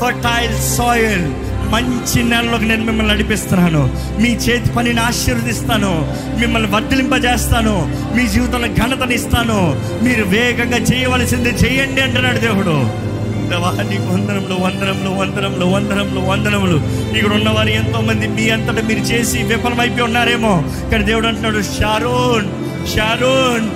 ఫర్టైల్ 0.00 0.76
సాయిల్ 0.76 1.32
మంచి 1.70 2.22
నెలలోకి 2.22 2.64
నేను 2.64 2.84
మిమ్మల్ని 2.84 3.14
నడిపిస్తున్నాను. 3.14 3.90
మీ 4.20 4.28
చేతి 4.28 4.70
పనిని 4.70 5.00
ఆశీర్వదిస్తాను. 5.00 6.12
మిమ్మల్ని 6.40 6.70
వర్ధలింపజేస్తాను. 6.70 7.92
మీ 8.16 8.26
జీవితంలో 8.26 8.68
ఘనతనిస్తాను 8.68 9.80
మీరు 10.02 10.24
వేగంగా 10.24 10.76
చేయవలసింది 10.76 11.48
చేయండి 11.48 12.00
అంటున్నాడు 12.00 12.38
దేవుడు. 12.38 13.07
ప్రభా 13.50 13.70
నీకు 13.90 14.06
వందనములు 14.14 14.56
వందనములు 14.64 15.10
వందనములు 15.20 15.66
వందనములు 15.74 16.20
వందనములు. 16.30 16.78
ఇక్కడ 17.18 17.32
ఉన్న 17.38 17.50
వారు 17.56 17.70
ఎంతో 17.80 17.98
మంది 18.08 18.26
మీ 18.36 18.44
అంతటా 18.54 18.82
మీరు 18.88 19.02
చేసి 19.10 19.38
విఫలమైపోయి 19.50 20.04
ఉన్నారేమో. 20.08 20.54
కానీ 20.90 21.04
దేవుడు 21.10 21.28
అంటున్నాడు 21.30 21.62
Sharon 21.76 22.48
Sharon 22.94 23.66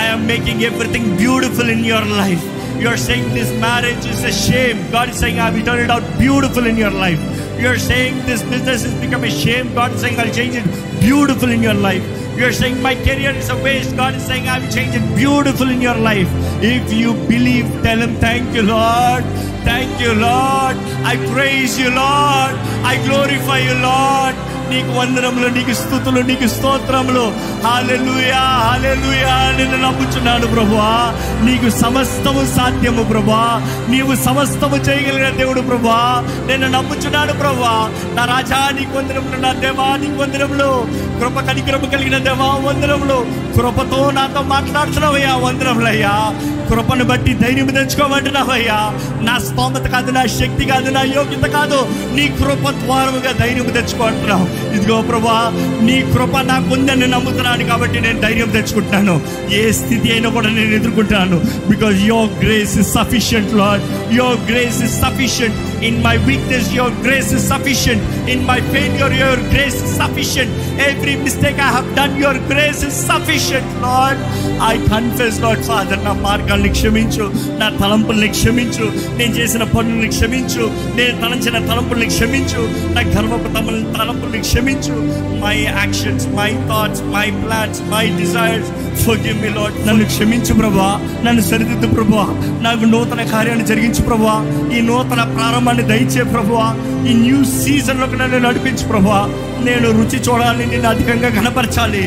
I'm 0.00 0.26
making 0.32 0.64
everything 0.70 1.10
beautiful 1.22 1.70
in 1.76 1.86
your 1.92 2.10
life 2.20 2.44
your 2.84 3.00
saying 3.08 3.30
this 3.38 3.52
marriage 3.66 4.04
is 4.12 4.22
shame 4.48 4.78
God 4.94 5.14
saying 5.22 5.40
I 5.46 5.48
return 5.58 5.82
it 5.84 5.92
out 5.96 6.08
beautiful 6.22 6.68
in 6.72 6.80
your 6.84 6.98
life 7.04 7.22
your 7.64 7.80
saying 7.90 8.20
this 8.30 8.44
business 8.54 8.84
is 8.88 8.96
become 9.04 9.24
a 9.30 9.32
shame 9.44 9.68
God 9.80 9.96
saying 10.04 10.20
I 10.26 10.28
change 10.38 10.56
it 10.62 10.70
beautiful 11.04 11.54
in 11.56 11.64
your 11.68 11.82
life 11.88 12.06
You 12.36 12.46
are 12.46 12.52
saying, 12.52 12.80
My 12.80 12.94
career 12.94 13.30
is 13.30 13.50
a 13.50 13.56
waste. 13.56 13.94
God 13.96 14.14
is 14.14 14.24
saying, 14.24 14.48
I 14.48 14.58
will 14.58 14.72
change 14.72 14.94
it 14.94 15.16
beautiful 15.16 15.68
in 15.68 15.80
your 15.82 15.94
life. 15.94 16.28
If 16.62 16.92
you 16.92 17.14
believe, 17.28 17.66
tell 17.82 17.98
Him, 17.98 18.16
Thank 18.16 18.54
you, 18.54 18.62
Lord. 18.62 19.24
Thank 19.64 20.00
you, 20.00 20.14
Lord. 20.14 20.76
I 21.06 21.16
praise 21.32 21.78
you, 21.78 21.90
Lord. 21.90 22.54
I 22.84 23.00
glorify 23.06 23.58
you, 23.58 23.74
Lord. 23.78 24.51
నీకు 24.70 24.98
వందనములు 24.98 25.48
నీకు 25.48 25.72
స్థుతులు 25.72 26.20
నీకు 26.20 26.46
స్తోత్రములు. 26.48 27.32
Hallelujah 27.64 28.40
hallelujah 28.40 29.56
నిన్ను 29.58 29.76
నమ్ముచున్నాను 29.76 30.46
ప్రభువా. 30.46 31.14
నీకు 31.44 31.78
సమస్తము 31.78 32.46
సాధ్యము 32.56 33.02
ప్రభా 33.02 33.62
నీవు 33.88 34.14
సమస్తము 34.14 34.76
చేయగలిగిన 34.76 35.28
దేవుడు 35.28 35.60
ప్రభా 35.60 36.24
నేను 36.46 36.68
నమ్ముచున్నాను 36.68 37.32
ప్రభా 37.32 37.90
నా 38.14 38.24
రాజా 38.24 38.70
నీకు 38.78 38.98
వందనములు 38.98 39.40
నా 39.40 39.52
దేవా 39.52 39.96
నీకు 39.96 40.22
వందనములు. 40.22 40.86
కృప 41.20 41.40
కనికరము 41.40 41.86
కలిగిన 41.86 42.18
దేవా 42.18 42.68
వందనములు. 42.68 43.26
కృపతో 43.56 44.10
నాతో 44.10 44.42
మాట్లాడుతున్నావయ్యా 44.42 45.36
వందనములయ్యా. 45.36 46.34
కృపను 46.70 47.04
బట్టి 47.04 47.34
ధైర్యం 47.34 47.66
తెచ్చుకోమంటున్నావయ్యా. 47.66 48.92
నా 49.22 49.38
స్తోమత 49.38 49.86
కాదు 49.86 50.10
నా 50.10 50.26
శక్తి 50.26 50.64
కాదు 50.64 50.90
నా 50.90 51.00
యోగ్యత 51.00 51.42
కాదు. 51.42 51.88
నీ 52.14 52.28
కృప 52.28 52.70
ద్వారముగా 52.70 53.32
ధైర్యం 53.32 53.64
తెచ్చుకుంటున్నావు 53.64 54.48
ఇదిగో 54.76 54.98
ప్రభా 55.02 55.36
నీ 55.88 55.96
కృప 56.14 56.36
నాకు 56.52 56.74
ఉందని 56.74 57.06
నమ్ముతున్నాను 57.06 57.64
కాబట్టి 57.64 58.00
నేను 58.00 58.20
ధైర్యం 58.20 58.50
తెచ్చుకుంటున్నాను. 58.50 59.14
ఏ 59.60 59.64
స్థితి 59.72 60.12
అయినా 60.12 60.28
కూడా 60.28 60.48
నేను 60.48 60.74
ఎదుర్కొంటాను 60.74 61.38
because 61.68 61.98
your 62.12 62.30
grace 62.44 62.78
is 62.78 62.92
sufficient 62.92 63.54
Lord 63.54 63.84
your 64.20 64.40
grace 64.50 64.80
is 64.88 64.96
sufficient 65.00 65.58
in 65.88 65.98
my 66.04 66.16
weakness 66.28 66.70
your 66.76 66.96
grace 67.04 67.30
is 67.38 67.46
sufficient 67.48 68.04
in 68.32 68.44
my 68.48 68.58
failure 68.72 69.14
your 69.14 69.42
grace 69.52 69.78
is 69.82 69.94
sufficient 69.96 70.54
every 70.86 71.14
mistake 71.24 71.60
I 71.60 71.70
have 71.72 71.88
done 71.96 72.16
your 72.22 72.40
grace 72.50 72.82
is 72.88 72.98
sufficient 73.06 73.72
Lord 73.84 74.20
I 74.64 74.74
confess 74.88 75.38
Lord 75.40 75.62
Father 75.62 76.02
నా 76.04 76.14
మార్గాల్ని 76.22 76.70
క్షమించు 76.70 77.26
నా 77.60 77.68
తలంపుల్ని 77.80 78.28
క్షమించు 78.30 78.86
నేను 79.18 79.34
చేసిన 79.34 79.64
పనుల్ని 79.74 80.08
క్షమించు 80.08 80.64
నేను 80.96 81.14
తలంచిన 81.22 81.58
తలంపుల్ని 81.68 82.06
క్షమించు 82.06 82.62
నా 82.94 83.02
గర్వపు 83.14 83.50
తమల్ని 83.56 83.86
తలంపుల్ని 83.94 84.40
క్షమించు. 84.40 84.96
My 85.42 85.56
actions 85.72 86.26
my 86.36 86.50
thoughts 86.68 87.02
my 87.14 87.26
plans 87.40 87.80
my 87.92 88.04
desires 88.18 88.70
forgive 89.02 89.38
me 89.42 89.50
Lord 89.50 89.76
నన్ను 89.86 90.04
క్షమించు 90.04 90.52
ప్రభా 90.54 90.88
నన్ను 91.24 91.42
సరిదిద్దు 91.42 91.88
ప్రభా 91.94 92.24
నాకు 92.62 92.84
నూతన 92.86 93.22
కార్యాన్ని 93.32 93.66
జరిగించు 93.66 94.02
ప్రభా 94.02 94.34
ఈ 94.76 94.80
నూతన 94.80 95.22
మమ్మల్ని 95.74 95.90
దయచే 95.90 96.22
ప్రభా 96.32 96.64
ఈ 97.08 97.12
న్యూ 97.20 97.36
సీజన్లోకి 97.50 98.16
నన్ను 98.16 98.38
నడిపించు 98.38 98.84
ప్రభా 98.88 99.20
నేను 99.66 99.86
రుచి 99.98 100.18
చూడాలి 100.18 100.64
నిన్ను 100.66 100.88
అధికంగా 100.88 101.28
కనపరచాలి 101.36 102.02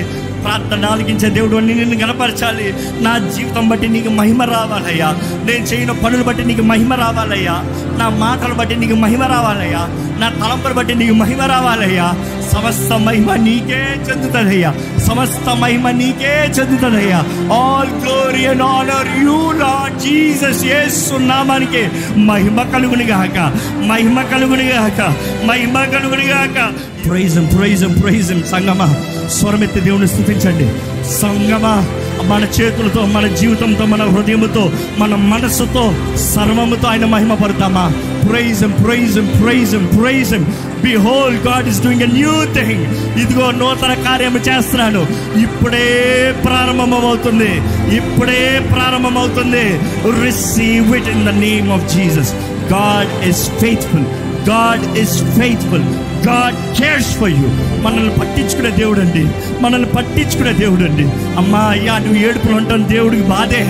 ప్రార్థన 0.46 0.86
ఆలకించే 0.86 1.30
దేవుడు 1.30 1.58
అని 1.58 1.74
నిన్ను 1.76 2.06
గనపరచాలి 2.06 2.74
నా 3.04 3.18
జీవితం 3.18 3.70
బట్టి 3.70 3.88
నీకు 3.88 4.10
మహిమ 4.10 4.44
రావాలయ్యా. 4.44 5.10
నేను 5.46 5.66
చేయని 5.66 5.94
పనులు 5.94 6.24
బట్టి 6.24 6.46
నీకు 6.46 6.62
మహిమ 6.62 6.94
రావాలయ్యా. 6.94 7.64
నా 8.00 8.10
మాటలు 8.10 8.54
బట్టి 8.54 8.76
నీకు 8.76 8.94
మహిమ 8.94 9.24
రావాలయ్యా. 9.24 9.88
నా 10.20 10.30
తలంపులు 10.30 10.74
బట్టి 10.74 10.96
నీకు 10.96 11.14
మహిమ 11.14 11.42
రావాలయ్యా. 11.42 12.14
సమస్త 12.54 12.94
మహిమ 12.94 13.36
నీకే 13.36 13.96
చెందుతుందయ్యా. 14.10 14.76
సమస్త 15.08 15.56
మహిమ 15.56 15.90
నీకే 15.90 16.54
చెందుతుందయ్యా. 16.60 17.18
All 17.54 18.04
glory 18.04 18.46
and 18.46 18.62
honour 18.62 19.24
you 19.24 19.52
Lord 19.52 20.00
Jesus 20.00 20.66
యేసు 20.66 21.18
మహిమ 22.20 22.62
కలుగుని 22.62 23.04
గాక 23.04 23.54
మహిమ 23.78 24.22
కలుగుని 24.22 24.64
గాక 24.64 25.14
మహిమ 25.46 25.86
కలుగుని 25.86 26.26
గాక 26.26 26.72
ప్రైజం 27.08 27.46
ప్రైజం 27.46 28.02
ప్రైజం 28.02 28.44
సంగమా 28.44 28.88
స్వరమెత్తి 29.30 29.82
దేవుని 29.82 30.08
స్థుతించండి 30.08 30.68
సంగమా 31.22 31.84
మన 32.26 32.44
చేతులతో 32.44 33.06
మన 33.06 33.28
జీవితంతో 33.28 33.86
మన 33.86 34.04
హృదయముతో 34.04 34.72
మన 34.98 35.16
మనస్సుతో 35.16 35.94
సర్వముతో 36.34 36.88
ఆయన 36.88 37.06
మహిమ 37.06 37.34
పడతామా? 37.34 37.92
Praise him 38.30 38.72
praise him 38.84 39.26
praise him 39.42 39.86
praise him 39.86 40.44
behold 40.96 41.36
God 41.36 41.68
is 41.68 41.82
doing 41.84 42.02
a 42.02 42.06
new 42.06 42.46
thing 42.54 42.86
ఇదిగో 43.18 43.52
నూతన 43.52 43.94
కార్యము 43.94 44.38
చేస్తున్నాను 44.38 45.08
ఇప్పుడే 45.40 45.86
ప్రారంభమవుతుంది. 46.46 47.52
ఇప్పుడే 47.96 48.62
ప్రారంభమవుతుంది. 48.74 49.66
Receive 50.24 50.96
it 50.96 51.08
in 51.08 51.26
the 51.26 51.30
name 51.30 51.70
of 51.72 51.96
Jesus 51.96 52.34
God 52.74 53.28
is 53.28 53.50
faithful 53.50 54.08
God 54.48 54.98
is 54.98 55.24
faithful 55.38 55.88
God 56.28 56.56
cares 56.78 57.18
for 57.18 57.30
you 57.32 57.48
మనల్ని 57.82 58.20
పట్టించుకునే 58.20 58.72
దేవుడు 58.72 59.02
అండి 59.02 59.24
మనల్ని 59.62 59.90
పట్టించుకునే 59.96 60.54
దేవుడు 60.54 60.84
అండి 60.84 61.06
అమ్మా 61.38 61.60
అయ్యా 61.60 61.98
నువ్వు 61.98 62.20
ఏడుపులు 62.28 62.56
ఉంటాను 62.56 62.88
దేవుడికి 62.88 63.24
బాధే. 63.24 63.62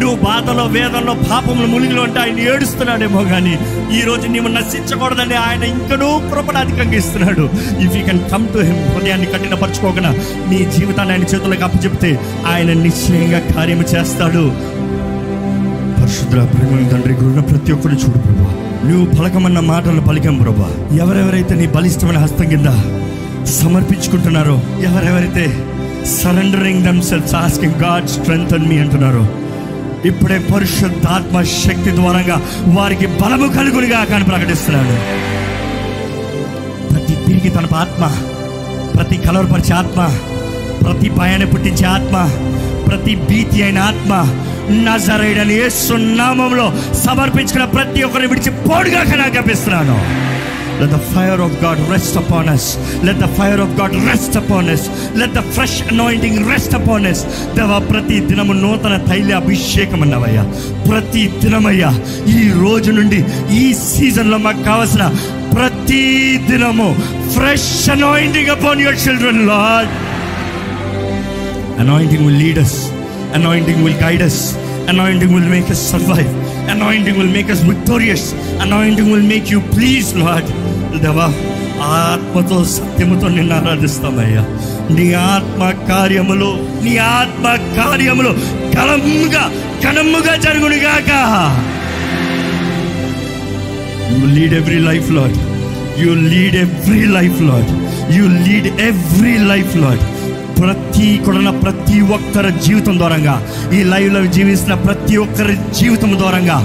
నువ్వు 0.00 0.16
బాధలో 0.24 0.66
వేదంలో 0.66 1.14
పాపంలో 1.30 1.66
మునిగిలో 1.66 2.02
ఉంటే 2.02 2.20
ఆయన 2.20 2.38
ఏడుస్తున్నాడేమో 2.40 3.24
కానీ 3.24 3.54
ఈ 3.96 4.00
రోజు 4.00 4.26
నీవు 4.26 4.48
నశించకూడదని 4.48 5.34
ఆయన 5.34 5.62
ఇంకనూ 5.64 6.18
కృపణ 6.30 6.56
అధికంగా 6.56 6.96
ఇస్తున్నాడు. 6.96 7.44
If 7.84 7.96
you 7.96 8.04
can 8.04 8.30
come 8.30 8.48
to 8.48 8.58
him 8.58 8.94
హృదయాన్ని 8.94 9.26
కఠినపరచుకోకుండా 9.26 10.10
నీ 10.50 10.64
జీవితాన్ని 10.78 11.14
ఆయన 11.14 11.22
చేతులకు 11.22 11.64
అప్పచెప్తే 11.64 12.18
ఆయన 12.46 12.72
నిశ్చయంగా 12.72 13.54
కార్యము 13.54 13.82
చేస్తాడు. 13.82 14.44
పరిశుద్ర 16.00 16.40
ప్రేమ 16.54 16.88
తండ్రి 16.90 17.14
గురున్న 17.14 17.40
ప్రతి 17.40 17.72
ఒక్కరు 17.72 17.94
చూడు 17.94 18.20
నువ్వు 18.88 19.06
పలకమన్న 19.16 19.60
మాటలు 19.60 20.00
పలికాం 20.00 20.36
ప్రభా. 20.38 20.68
ఎవరెవరైతే 20.96 21.54
నీ 21.54 21.66
బలిష్టమైన 21.66 22.18
హస్తం 22.18 22.48
కింద 22.48 22.68
సమర్పించుకుంటున్నారో 23.52 24.56
ఎవరెవరైతే 24.82 25.44
surrendering 26.12 26.84
themselves 27.02 27.34
asking 27.34 27.82
God 27.82 28.08
strength 28.08 28.54
అని 28.54 28.68
మీ 28.68 28.78
అంటున్నారో 28.78 29.24
ఇప్పుడే 30.04 30.38
పరిశుద్ధాత్మ 30.52 31.42
శక్తి 31.42 31.90
ద్వారంగా 31.90 32.36
వారికి 32.66 33.06
బలము 33.20 33.48
కలుగునిగా 33.48 34.04
కానీ 34.04 34.24
ప్రకటిస్తున్నాడు. 34.24 34.94
ప్రతి 36.90 37.14
తిరిగి 37.26 37.48
తన 37.48 37.74
ఆత్మ 37.76 38.04
ప్రతి 38.94 39.16
కలవరపరిచే 39.16 39.74
ఆత్మ 39.74 40.00
ప్రతి 40.82 41.08
భయాన్ని 41.10 41.46
పుట్టించే 41.46 41.86
ఆత్మ 41.86 42.16
ప్రతి 42.86 43.14
భీతి 43.28 43.58
అయిన 43.62 43.78
ఆత్మ 43.88 44.12
నజరేడని 44.84 45.54
యేసు 45.54 45.80
సున్నామంలో 45.88 46.66
సమర్పించుకున్న 47.04 47.66
ప్రతి 47.74 48.00
ఒక్కరిని 48.02 48.30
విడిచి 48.32 48.52
పోడుగా 48.68 49.02
కనాగపిస్తున్నాను 49.12 49.98
Let 50.78 50.90
the 50.90 50.98
fire 51.10 51.40
of 51.40 51.52
God 51.58 51.78
rest 51.90 52.16
upon 52.16 52.48
us. 52.48 52.64
Let 53.02 53.18
the 53.18 53.28
fire 53.28 53.60
of 53.60 53.70
God 53.76 53.92
rest 54.06 54.36
upon 54.36 54.68
us. 54.68 54.82
Let 55.14 55.32
the 55.32 55.42
fresh 55.54 55.80
anointing 55.86 56.36
rest 56.44 56.72
upon 56.74 57.06
us. 57.06 57.20
దేవా 57.56 57.78
ప్రతి 57.86 58.16
దినము 58.28 58.54
నూతన 58.58 58.96
తైల 59.08 59.30
అభిషేకం 59.34 60.02
అన్నవయ్యా 60.06 60.42
ప్రతి 60.88 61.22
దినమయ్యా 61.42 61.90
ఈ 62.34 62.42
రోజు 62.60 62.90
నుండి 62.90 63.20
ఈ 63.56 63.64
సీజన్లో 63.84 64.38
మాకు 64.38 64.62
కావలసిన 64.62 65.06
ప్రతి 65.54 66.02
దినము 66.50 66.88
fresh 67.34 67.70
anointing 67.96 68.52
upon 68.56 68.82
your 68.84 69.00
children 69.04 69.42
Lord 69.52 69.90
Anointing 71.78 72.24
will 72.24 72.34
lead 72.34 72.58
us. 72.58 72.74
Anointing 73.32 73.82
will 73.82 73.98
guide 73.98 74.22
us. 74.22 74.38
Anointing 74.88 75.32
will 75.32 75.48
make 75.48 75.68
us 75.68 75.80
survive. 75.90 76.30
Anointing 76.68 77.16
will 77.18 77.28
make 77.28 77.50
us 77.50 77.60
victorious. 77.62 78.24
Anointing 78.60 79.10
will 79.10 79.22
make 79.24 79.50
you 79.50 79.60
pleased, 79.74 80.16
Lord. 80.16 80.46
దేవా 80.96 81.26
ఆత్మతో 81.94 82.58
సత్యముతో 82.74 83.26
నిన్ను 83.28 83.54
ఆరాధిస్తామయ్యా 83.56 84.42
నీ 84.96 85.06
ఆత్మ 85.32 85.62
కార్యములు 85.90 86.48
నీ 86.84 86.92
ఆత్మ 87.16 87.46
కార్యములు 87.78 88.32
ఘనముగా 88.76 89.42
ఘనముగా 89.84 90.34
జరుగునుగాక 90.46 91.10
you 94.14 94.26
lead 94.36 94.54
every 94.60 94.80
life 94.88 95.10
Lord 95.18 95.36
you 96.02 96.12
lead 96.32 96.56
every 96.64 97.02
life 97.18 97.40
Lord 97.50 97.70
you 98.16 98.26
lead 98.46 98.68
every 98.90 99.34
life 99.52 99.74
Lord 99.84 100.02
ప్రతి 100.56 101.08
కొడన 101.24 101.50
ప్రతి 101.62 101.98
ఒక్కరి 102.10 102.50
జీవితం 102.66 102.94
ద్వారంగా 102.98 103.34
ఈ 103.72 103.80
లైవ్లో 103.84 104.20
జీవిస్తున్న 104.36 104.76
ప్రతి 104.84 105.16
ఒక్కరి 105.16 105.56
జీవితం 105.78 106.12
ద్వారంగా 106.18 106.56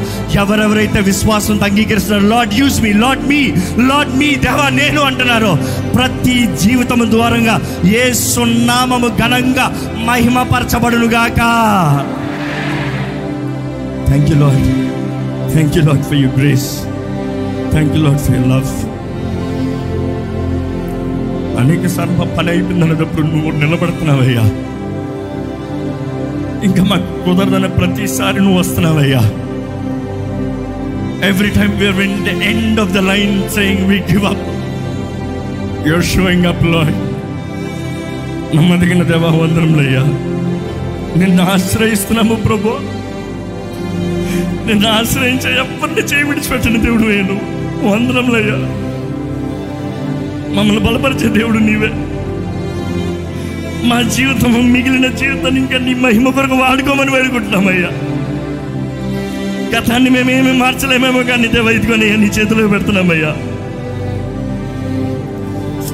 ఎవరెవరైతే 0.41 0.99
విశ్వాసంతో 1.01 1.65
అంగీకరిస్తున్నారో 1.65 2.27
Lord 2.27 2.53
use 2.59 2.77
me 2.81 2.91
Lord 3.01 3.23
me 3.29 3.41
Lord 3.89 4.13
me 4.15 4.29
దేవా 4.45 4.67
నేను 4.75 5.01
అంటున్నారు 5.01 5.51
ప్రతి 5.95 6.35
జీవితం 6.63 7.03
ద్వారంగా 7.11 7.55
ఏ 7.95 8.05
సున్నామము 8.25 9.11
ఘనంగా 9.19 9.67
మహిమపరచబడునుగాక 10.07 11.41
thank 14.07 14.29
you 14.31 14.37
Lord 14.43 14.63
thank 15.53 15.75
you 15.77 15.83
Lord 15.83 16.05
for 16.09 16.21
you 16.23 16.29
grace 16.39 16.69
thank 17.71 17.93
you 17.95 18.01
Lord 18.03 18.21
for 18.25 18.35
you 18.35 18.45
love 18.51 18.71
అనేక 21.61 21.87
సార్లు 21.87 22.13
మా 22.13 22.25
పని 22.37 22.49
అయిపోయిందన్నప్పుడు 22.49 23.27
నువ్వు 23.27 23.51
నిలబడుతున్నావయ్యా. 23.51 24.43
ఇంకా 26.63 26.83
మాకు 26.83 27.23
కుదరదన్న 27.25 27.67
ప్రతిసారి 27.67 28.39
నువ్వు 28.39 28.59
వస్తున్నావయ్యా. 28.59 29.21
Every 31.27 31.49
time 31.49 31.79
we're 31.79 32.01
in 32.01 32.25
the 32.25 32.43
end 32.43 32.79
of 32.79 32.91
the 32.91 32.97
line 32.97 33.49
saying 33.49 33.87
we 33.87 33.97
give 34.11 34.25
up 34.25 34.45
you're 35.87 36.03
showing 36.03 36.45
up 36.45 36.65
Lord 36.65 36.95
నమ్మదగిన 38.55 39.03
దేవా 39.03 39.27
వందరంలయ్యా 39.27 40.03
నిన్ను 41.17 41.43
ఆశ్రయిస్తున్నాము 41.43 42.35
ప్రభు. 42.35 42.71
నిన్ను 44.67 44.87
ఆశ్రయించే 44.89 45.49
ఎవరిని 45.55 46.01
చేయి 46.01 46.23
విడిచిపెట్టిన 46.23 46.81
దేవుడు 46.81 47.03
వేయను 47.03 47.35
వందరంలయ్యా 47.87 48.57
మమ్మల్ని 50.51 50.79
బలపరిచే 50.79 51.27
దేవుడు 51.27 51.57
నీవే. 51.57 51.89
మా 53.87 54.01
జీవితం 54.01 54.73
మిగిలిన 54.73 55.07
జీవితాన్ని 55.07 55.61
ఇంకా 55.61 55.77
నీ 55.77 55.93
మహిమ 55.93 56.29
కొరకు 56.29 56.55
వాడుకోమని 56.55 57.11
వేడుకుంటున్నామయ్యా. 57.11 57.89
గతాన్ని 59.77 60.09
మేమేమి 60.09 60.53
మార్చలేమేమో 60.53 61.23
కానీ 61.23 61.47
దేవ 61.47 61.69
ఇదిగోని 61.69 62.17
నీ 62.17 62.27
చేతిలో 62.27 62.67
పెడుతున్నామయ్యా. 62.67 63.35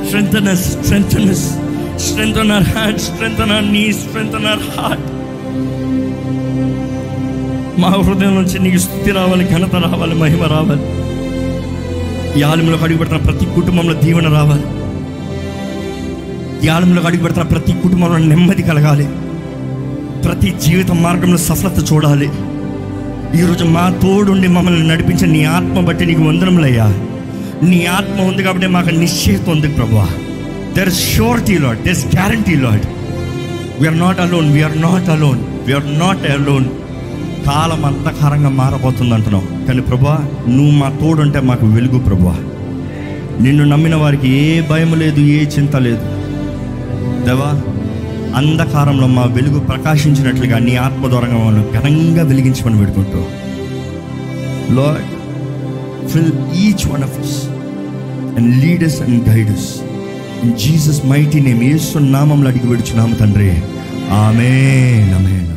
Strengthen 0.06 0.78
us, 0.78 0.82
strengthen 0.82 1.20
us, 1.20 1.20
strengthen 1.20 1.98
strength 1.98 2.38
hands, 2.38 3.02
strengthen 3.02 3.72
నీ 3.72 3.88
knees, 3.88 4.00
strengthen 4.02 4.44
our 4.44 4.98
మా 7.80 7.88
హృదయం 7.88 8.36
నుంచి 8.36 8.60
నీకు 8.60 8.78
స్థుతి 8.78 9.12
రావాలి 9.12 9.50
ఘనత 9.50 9.76
రావాలి 9.76 10.16
మహిమ 10.16 10.44
రావాలి. 10.44 11.07
ఈ 12.38 12.42
ఆలయంలోకి 12.50 12.84
అడుగుపెడుతున్న 12.88 13.20
ప్రతి 13.28 13.46
కుటుంబంలో 13.56 13.94
దీవెన 14.04 14.28
రావాలి. 14.40 14.66
ఈ 16.66 16.68
ఆలయంలోకి 16.76 17.08
అడుగుపెడుతున్న 17.10 17.46
ప్రతి 17.54 17.74
కుటుంబంలో 17.84 18.18
నెమ్మది 18.32 18.64
కలగాలి. 18.70 19.08
ప్రతి 20.26 20.50
జీవిత 20.66 20.92
మార్గంలో 21.06 21.40
సఫలత 21.48 21.80
చూడాలి. 21.90 22.30
ఈరోజు 23.40 23.66
మా 23.76 23.86
తోడుండి 24.04 24.48
మమ్మల్ని 24.56 24.86
నడిపించే 24.92 25.28
నీ 25.36 25.42
ఆత్మ 25.58 25.82
బట్టి 25.88 26.04
నీకు 26.10 26.24
వందనములయ్యా. 26.28 26.88
నీ 27.70 27.80
ఆత్మ 27.98 28.18
ఉంది 28.30 28.42
కాబట్టి 28.44 28.68
మాకు 28.76 28.92
నిశ్చయిత 29.04 29.50
ఉంది 29.54 29.70
ప్రభా 29.78 30.08
there 30.76 30.90
is 30.94 31.02
surety 31.14 31.56
Lord 31.64 31.80
there 31.86 31.96
is 31.98 32.06
guarantee 32.16 32.56
Lord 32.66 32.86
we're 33.80 34.00
not 34.06 34.20
alone 34.26 34.50
we're 34.56 34.78
not 34.82 35.10
alone 35.16 35.42
we're 35.68 35.88
not 36.00 36.26
alone 36.36 36.68
కాలం 37.48 37.86
అంధకారంగా 37.86 38.50
మారబోతుంది 38.50 39.14
అంటున్నావు 39.14 39.66
కానీ 39.66 39.82
ప్రభా 39.82 40.30
నువ్వు 40.48 40.72
మా 40.72 40.90
తోడుంటే 40.90 41.40
మాకు 41.40 41.66
వెలుగు 41.66 42.00
ప్రభా 42.00 42.36
నిన్ను 43.42 43.64
నమ్మిన 43.64 43.96
వారికి 43.96 44.30
ఏ 44.30 44.62
భయం 44.62 44.94
లేదు 44.94 45.20
ఏ 45.20 45.46
చింత 45.46 45.76
లేదు. 45.76 46.06
దేవా 47.26 47.50
అంధకారంలో 48.36 49.08
మా 49.08 49.26
వెలుగు 49.26 49.60
ప్రకాశించినట్లుగా 49.60 50.60
నీ 50.60 50.76
ఆత్మ 50.76 51.08
ద్వారంగా 51.08 51.38
మమ్మల్ని 51.38 51.64
ఘనంగా 51.72 52.24
వెలిగించమని 52.24 52.78
పెడుకుంటూ 52.78 53.20
Lord 54.76 55.08
fill 56.10 56.32
each 56.56 56.88
one 56.92 57.04
of 57.04 57.20
us 57.20 57.34
and 58.38 58.66
leaders 58.66 59.02
and 59.02 59.30
guiders 59.30 59.70
in 60.44 60.54
Jesus 60.54 61.06
mighty 61.06 61.40
name 61.40 61.64
యేసు 61.64 61.98
నామంలో 61.98 62.50
అడిగి 62.50 62.68
విడుచున్నాము 62.68 63.16
తండ్రి. 63.16 63.50
ఆమె 64.12 64.52
ఆమె 65.16 65.16
ఆమె 65.16 65.57